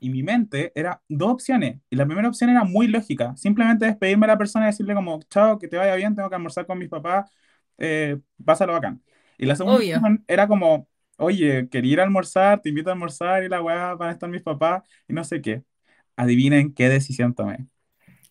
Y 0.00 0.10
mi 0.10 0.22
mente 0.22 0.72
era 0.74 1.02
dos 1.08 1.30
opciones. 1.32 1.80
Y 1.90 1.96
la 1.96 2.06
primera 2.06 2.28
opción 2.28 2.50
era 2.50 2.64
muy 2.64 2.86
lógica. 2.88 3.36
Simplemente 3.36 3.86
despedirme 3.86 4.26
a 4.26 4.28
la 4.30 4.38
persona 4.38 4.66
y 4.66 4.68
decirle 4.68 4.94
como, 4.94 5.20
chao, 5.30 5.58
que 5.58 5.68
te 5.68 5.76
vaya 5.76 5.94
bien, 5.96 6.14
tengo 6.14 6.28
que 6.28 6.36
almorzar 6.36 6.66
con 6.66 6.78
mis 6.78 6.88
papás, 6.88 7.30
eh, 7.78 8.18
pásalo 8.44 8.72
bacán. 8.74 9.02
Y 9.38 9.46
la 9.46 9.56
segunda 9.56 9.76
Obvio. 9.76 10.00
opción 10.02 10.24
era 10.28 10.46
como, 10.48 10.88
oye, 11.18 11.68
quería 11.70 11.92
ir 11.94 12.00
a 12.00 12.04
almorzar, 12.04 12.60
te 12.62 12.68
invito 12.70 12.90
a 12.90 12.92
almorzar 12.94 13.44
y 13.44 13.48
la 13.48 13.62
weá 13.62 13.94
van 13.94 14.10
a 14.10 14.12
estar 14.12 14.28
mis 14.30 14.42
papás 14.42 14.82
y 15.08 15.12
no 15.12 15.24
sé 15.24 15.40
qué. 15.42 15.62
Adivinen 16.16 16.74
qué 16.74 16.88
decisión 16.88 17.34
tomé. 17.34 17.66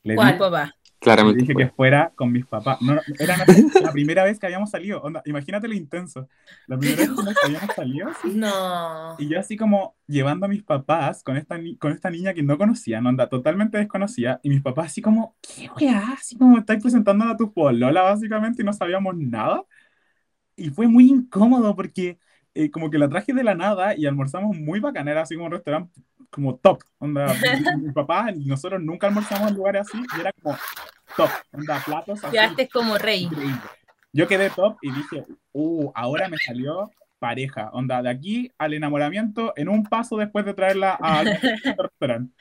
Le 0.03 0.13
¿Cuál? 0.13 0.37
dije, 0.37 0.37
Papá. 0.37 0.75
Claramente 1.13 1.41
dije 1.41 1.53
que 1.55 1.65
fue. 1.67 1.75
fuera 1.75 2.11
con 2.15 2.31
mis 2.31 2.45
papás. 2.45 2.81
No, 2.81 2.99
era 3.19 3.37
la 3.81 3.91
primera 3.91 4.23
vez 4.23 4.39
que 4.39 4.45
habíamos 4.45 4.69
salido. 4.69 5.01
Onda, 5.01 5.21
imagínate 5.25 5.67
lo 5.67 5.73
intenso. 5.73 6.27
La 6.67 6.77
primera 6.77 7.03
vez 7.03 7.35
que 7.39 7.45
habíamos 7.45 7.75
salido, 7.75 8.09
sí, 8.21 8.31
No. 8.35 9.15
y 9.19 9.27
yo 9.29 9.39
así 9.39 9.57
como 9.57 9.95
llevando 10.07 10.45
a 10.45 10.49
mis 10.49 10.63
papás 10.63 11.23
con 11.23 11.37
esta, 11.37 11.57
ni- 11.57 11.77
con 11.77 11.91
esta 11.91 12.09
niña 12.09 12.33
que 12.33 12.43
no 12.43 12.57
conocía, 12.57 13.01
no 13.01 13.09
anda 13.09 13.27
totalmente 13.29 13.77
desconocida, 13.77 14.39
y 14.43 14.49
mis 14.49 14.61
papás 14.61 14.87
así 14.87 15.01
como, 15.01 15.35
¿qué 15.41 15.69
weá? 15.79 16.13
Así 16.13 16.37
como 16.37 16.57
estáis 16.57 16.81
presentándola 16.81 17.31
a 17.31 17.37
tu 17.37 17.53
polola 17.53 18.01
básicamente 18.01 18.61
y 18.61 18.65
no 18.65 18.73
sabíamos 18.73 19.15
nada. 19.17 19.63
Y 20.55 20.69
fue 20.71 20.87
muy 20.87 21.07
incómodo 21.09 21.75
porque 21.75 22.17
eh, 22.63 22.71
como 22.71 22.89
que 22.89 22.97
la 22.97 23.09
traje 23.09 23.33
de 23.33 23.43
la 23.43 23.55
nada 23.55 23.95
y 23.95 24.05
almorzamos 24.05 24.57
muy 24.57 24.79
bacán, 24.79 25.07
era 25.07 25.21
así 25.21 25.35
como 25.35 25.45
un 25.45 25.51
restaurante 25.51 26.01
como 26.29 26.55
top, 26.55 26.83
onda, 26.97 27.27
mi, 27.77 27.87
mi 27.87 27.91
papá 27.93 28.31
y 28.35 28.45
nosotros 28.45 28.81
nunca 28.81 29.07
almorzamos 29.07 29.49
en 29.49 29.55
lugares 29.55 29.81
así 29.81 29.97
y 30.17 30.19
era 30.19 30.31
como 30.41 30.57
top, 31.15 31.29
onda, 31.51 31.81
platos 31.85 32.23
así. 32.23 32.31
Quedaste 32.31 32.67
como 32.69 32.97
rey. 32.97 33.23
Increíble. 33.23 33.61
Yo 34.13 34.27
quedé 34.27 34.49
top 34.49 34.77
y 34.81 34.91
dije, 34.91 35.25
uh, 35.51 35.91
ahora 35.93 36.27
me 36.27 36.37
salió 36.37 36.89
pareja. 37.19 37.69
Onda, 37.73 38.01
de 38.01 38.09
aquí 38.09 38.51
al 38.57 38.73
enamoramiento 38.73 39.53
en 39.55 39.69
un 39.69 39.83
paso 39.83 40.17
después 40.17 40.45
de 40.45 40.53
traerla 40.53 40.93
al 40.93 41.25
restaurante. 41.77 42.33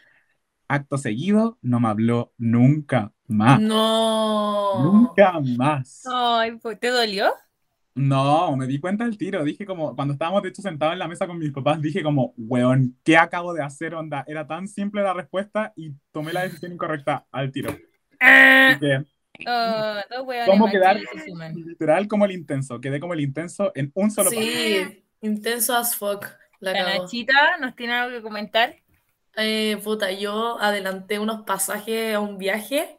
Acto 0.68 0.98
seguido, 0.98 1.58
no 1.62 1.78
me 1.78 1.88
habló 1.88 2.32
nunca 2.38 3.12
más. 3.28 3.60
No. 3.60 4.82
Nunca 4.82 5.38
más. 5.40 6.02
Ay, 6.12 6.56
pues, 6.56 6.80
¿te 6.80 6.88
dolió? 6.88 7.32
No, 7.96 8.54
me 8.56 8.66
di 8.66 8.78
cuenta 8.78 9.04
del 9.04 9.16
tiro. 9.16 9.42
Dije 9.42 9.64
como, 9.64 9.96
cuando 9.96 10.12
estábamos 10.12 10.42
de 10.42 10.50
hecho 10.50 10.60
sentados 10.60 10.92
en 10.92 10.98
la 10.98 11.08
mesa 11.08 11.26
con 11.26 11.38
mis 11.38 11.50
papás, 11.50 11.80
dije 11.80 12.02
como, 12.02 12.34
weón, 12.36 12.94
¿qué 13.02 13.16
acabo 13.16 13.54
de 13.54 13.62
hacer? 13.62 13.94
Onda, 13.94 14.22
era 14.28 14.46
tan 14.46 14.68
simple 14.68 15.02
la 15.02 15.14
respuesta 15.14 15.72
y 15.76 15.92
tomé 16.12 16.34
la 16.34 16.42
decisión 16.42 16.72
incorrecta 16.72 17.26
al 17.32 17.50
tiro. 17.50 17.70
Así 18.20 18.80
que, 18.80 19.04
Oh, 19.46 19.94
dos 20.10 20.26
hueones 20.26 20.48
¿Cómo 20.48 20.70
quedar? 20.70 20.98
literal 21.54 22.08
como 22.08 22.24
el 22.24 22.32
intenso. 22.32 22.80
Quedé 22.80 23.00
como 23.00 23.14
el 23.14 23.20
intenso 23.20 23.72
en 23.74 23.90
un 23.94 24.10
solo 24.10 24.30
paso. 24.30 24.40
Sí, 24.40 25.04
intenso 25.20 25.76
as 25.76 25.94
fuck. 25.96 26.26
La 26.60 26.72
La. 26.72 26.98
Nachita 26.98 27.58
nos 27.60 27.74
tiene 27.76 27.94
algo 27.94 28.16
que 28.16 28.22
comentar. 28.22 28.76
Eh, 29.36 29.78
puta, 29.84 30.10
yo 30.12 30.58
adelanté 30.60 31.18
unos 31.18 31.42
pasajes 31.42 32.14
a 32.14 32.20
un 32.20 32.38
viaje 32.38 32.98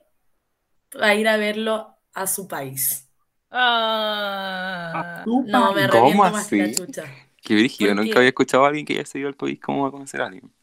para 0.92 1.16
ir 1.16 1.28
a 1.28 1.38
verlo 1.38 1.98
a 2.14 2.28
su 2.28 2.48
país. 2.48 3.07
Ah, 3.52 5.26
No, 5.46 5.74
me. 5.74 5.84
¿Cómo 5.90 6.24
arrepiento 6.24 6.32
más 6.32 6.48
que 6.50 6.58
la 6.58 6.72
así? 6.72 6.72
chucha. 6.72 7.04
Qué 7.42 7.56
brígido, 7.56 7.94
¿Por 7.94 7.96
nunca 7.96 8.20
qué? 8.20 8.20
había 8.20 8.30
escuchado 8.30 8.66
a 8.66 8.68
alguien 8.70 8.86
que 8.86 8.94
haya 8.94 9.06
seguido 9.06 9.30
al 9.30 9.36
país 9.36 9.60
cómo 9.62 9.84
va 9.84 9.90
a 9.90 9.92
conocer 9.92 10.22
a 10.22 10.28
alguien. 10.28 10.54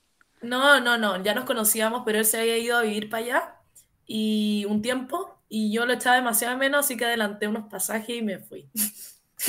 No, 0.41 0.79
no, 0.81 0.99
no, 0.99 1.23
ya 1.23 1.35
nos 1.35 1.45
conocíamos, 1.45 2.03
pero 2.05 2.19
él 2.19 2.27
se 2.27 2.39
había 2.41 2.59
ido 2.59 2.77
a 2.77 2.83
vivir 2.83 3.09
para 3.09 3.25
allá 3.25 3.55
y 4.07 4.67
un 4.69 4.83
tiempo 4.83 5.39
y 5.49 5.73
yo 5.73 5.87
lo 5.87 5.95
echaba 5.95 6.17
demasiado 6.17 6.53
de 6.55 6.61
menos, 6.61 6.85
así 6.85 6.97
que 6.97 7.07
adelanté 7.07 7.49
unos 7.49 7.69
pasajes 7.71 8.17
y 8.19 8.23
me 8.23 8.39
fui. 8.39 8.69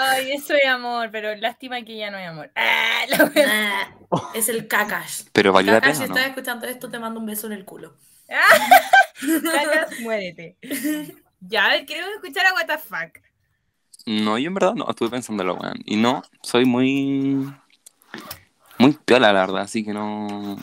Ay, 0.00 0.32
eso 0.32 0.54
es 0.54 0.66
amor, 0.66 1.10
pero 1.12 1.34
lástima 1.36 1.82
que 1.82 1.96
ya 1.96 2.10
no 2.10 2.16
hay 2.18 2.24
amor. 2.24 2.50
Ah. 2.56 3.04
Nah, 3.34 3.84
es 4.32 4.48
el 4.48 4.68
Kakash. 4.68 5.24
Pero 5.32 5.52
valió 5.52 5.72
la 5.72 5.80
si 5.80 5.82
pena, 5.82 6.06
¿no? 6.06 6.14
estás 6.14 6.26
escuchando 6.28 6.66
esto, 6.66 6.90
te 6.90 6.98
mando 6.98 7.20
un 7.20 7.26
beso 7.26 7.46
en 7.46 7.52
el 7.54 7.64
culo. 7.64 7.94
Cacas, 9.50 9.98
muérete. 9.98 10.56
Ya, 11.48 11.66
a 11.66 11.68
ver, 11.70 11.86
queremos 11.86 12.10
escuchar 12.14 12.46
a 12.46 12.54
What 12.54 12.66
the 12.66 12.78
fuck. 12.78 13.22
No, 14.06 14.38
yo 14.38 14.48
en 14.48 14.54
verdad 14.54 14.74
no, 14.74 14.88
estuve 14.88 15.10
pensándolo, 15.10 15.54
weón. 15.54 15.80
Y 15.84 15.96
no, 15.96 16.22
soy 16.42 16.64
muy. 16.64 17.52
Muy 18.78 18.92
piola, 19.04 19.32
la 19.32 19.40
verdad, 19.40 19.62
así 19.62 19.84
que 19.84 19.92
no. 19.92 20.56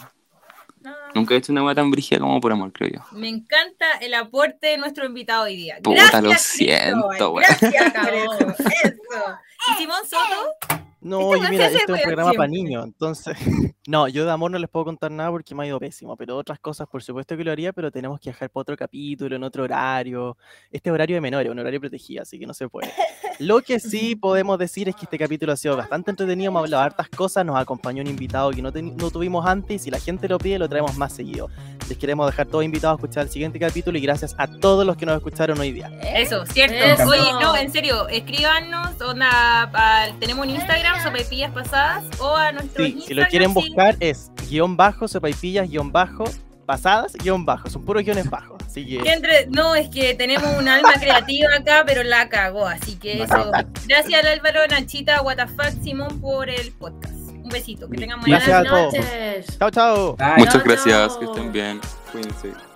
No. 0.82 0.96
Nunca 1.14 1.34
he 1.34 1.38
hecho 1.38 1.52
una 1.52 1.64
weá 1.64 1.76
tan 1.76 1.92
brígida 1.92 2.20
como 2.20 2.40
por 2.42 2.52
amor, 2.52 2.72
creo 2.72 2.90
yo. 2.90 3.18
Me 3.18 3.30
encanta 3.30 3.86
el 4.02 4.14
aporte 4.14 4.68
de 4.68 4.78
nuestro 4.78 5.06
invitado 5.06 5.44
hoy 5.44 5.56
día. 5.56 5.78
Puta, 5.84 6.22
Gracias, 6.22 6.24
lo 6.24 6.34
siento, 6.38 7.32
weón. 7.32 7.50
Gracias 7.60 7.94
por 8.04 8.14
eso. 8.14 8.56
Eso. 8.84 9.38
¿Y 9.72 9.78
Simón 9.78 10.02
Soto? 10.08 10.81
No, 11.02 11.20
Este 11.34 11.38
y 11.38 11.40
weón 11.42 11.52
mira, 11.52 11.66
este 11.66 11.78
es 11.84 11.90
un 11.90 12.00
programa 12.04 12.32
para 12.34 12.48
niños, 12.48 12.86
entonces. 12.86 13.38
No, 13.88 14.08
yo 14.08 14.26
de 14.26 14.32
amor 14.32 14.52
no 14.52 14.60
les 14.60 14.70
puedo 14.70 14.86
contar 14.86 15.10
nada 15.10 15.32
porque 15.32 15.56
me 15.56 15.64
ha 15.64 15.68
ido 15.68 15.80
pésimo, 15.80 16.16
pero 16.16 16.38
otras 16.38 16.60
cosas, 16.60 16.88
por 16.88 17.02
supuesto 17.02 17.36
que 17.36 17.44
lo 17.44 17.52
haría, 17.52 17.74
pero 17.74 17.92
tenemos 17.92 18.20
que 18.20 18.30
dejar 18.30 18.52
para 18.52 18.62
otro 18.62 18.78
capítulo, 18.78 19.36
en 19.36 19.44
otro 19.44 19.64
horario. 19.64 20.38
Este 20.72 20.90
es 20.90 20.94
horario 20.94 21.16
de 21.16 21.22
menores, 21.22 21.52
un 21.52 21.58
horario 21.58 21.80
protegido, 21.80 22.22
así 22.22 22.38
que 22.38 22.46
no 22.46 22.54
se 22.54 22.70
puede. 22.70 22.94
Lo 23.40 23.60
que 23.62 23.80
sí 23.80 24.16
podemos 24.22 24.60
decir 24.60 24.88
es 24.88 24.96
que 24.96 25.06
este 25.06 25.18
capítulo 25.18 25.52
ha 25.52 25.58
sido 25.58 25.76
bastante 25.76 26.12
entretenido, 26.12 26.50
hemos 26.52 26.62
hablado 26.64 26.82
de 26.84 26.86
hartas 26.86 27.10
cosas, 27.10 27.44
nos 27.44 27.58
acompañó 27.58 28.04
un 28.04 28.08
invitado 28.08 28.52
que 28.52 28.62
no, 28.62 28.72
tuvimos 28.72 29.48
antes 29.48 29.78
y 29.82 29.86
si 29.86 29.90
la 29.90 30.00
gente 30.00 30.30
lo 30.30 30.38
pide, 30.38 30.60
lo 30.60 30.70
traemos 30.70 30.96
más 30.96 31.14
seguido. 31.14 31.50
Les 31.90 31.98
queremos 31.98 32.28
dejar 32.28 32.46
todos 32.46 32.64
invitados 32.64 33.00
a 33.00 33.02
escuchar 33.04 33.24
el 33.24 33.30
siguiente 33.32 33.58
capítulo 33.60 33.98
y 33.98 34.02
gracias 34.02 34.36
a 34.38 34.46
todos 34.48 34.86
los 34.86 34.96
que 34.96 35.08
nos 35.08 35.18
escucharon 35.18 35.60
hoy 35.60 35.72
día. 35.72 35.90
Eso, 36.16 36.46
cierto. 36.46 36.76
Eso. 36.76 37.10
Oye, 37.10 37.34
no, 37.42 37.58
en 37.58 37.72
serio, 37.72 38.08
escríbanos, 38.10 39.02
onda, 39.02 39.64
al- 39.64 40.20
tenemos 40.20 40.46
un 40.46 40.52
Instagram, 40.54 40.91
Sopaipillas 41.04 41.52
Pasadas, 41.52 42.04
o 42.20 42.36
a 42.36 42.52
nuestro 42.52 42.84
Sí, 42.86 42.92
Instagram. 42.92 43.08
si 43.08 43.14
lo 43.14 43.28
quieren 43.28 43.48
sí. 43.50 43.54
buscar 43.56 43.96
es 44.00 44.32
guion 44.50 44.78
bajo, 44.78 45.08
sopaipillas, 45.08 45.70
guion 45.70 45.92
bajo, 45.92 46.24
pasadas, 46.66 47.14
guion 47.14 47.46
bajo. 47.46 47.70
Son 47.70 47.84
puros 47.84 48.04
guiones 48.04 48.30
bajos. 48.30 48.58
Así 48.66 48.86
que 48.86 49.12
entre- 49.12 49.48
No, 49.48 49.76
es 49.76 49.90
que 49.90 50.14
tenemos 50.14 50.48
un 50.58 50.68
alma 50.68 50.94
creativa 50.94 51.50
acá, 51.58 51.84
pero 51.86 52.04
la 52.04 52.30
cagó, 52.30 52.66
así 52.68 52.96
que 52.96 53.24
eso. 53.24 53.52
Gracias 53.88 54.22
al 54.24 54.28
Álvaro, 54.28 54.62
Nachita, 54.70 55.22
WTF, 55.22 55.84
Simón 55.84 56.22
por 56.22 56.50
el 56.50 56.72
podcast. 56.74 57.14
Un 57.14 57.50
besito, 57.50 57.90
que 57.90 57.98
tengan 57.98 58.22
Buenas 58.22 58.48
noches. 58.48 59.58
chao, 59.60 59.70
chao. 59.72 60.18
Muchas 60.38 60.64
gracias, 60.64 61.18
que 61.18 61.26
estén 61.26 61.52
bien. 61.52 61.82
Cuídense. 62.12 62.71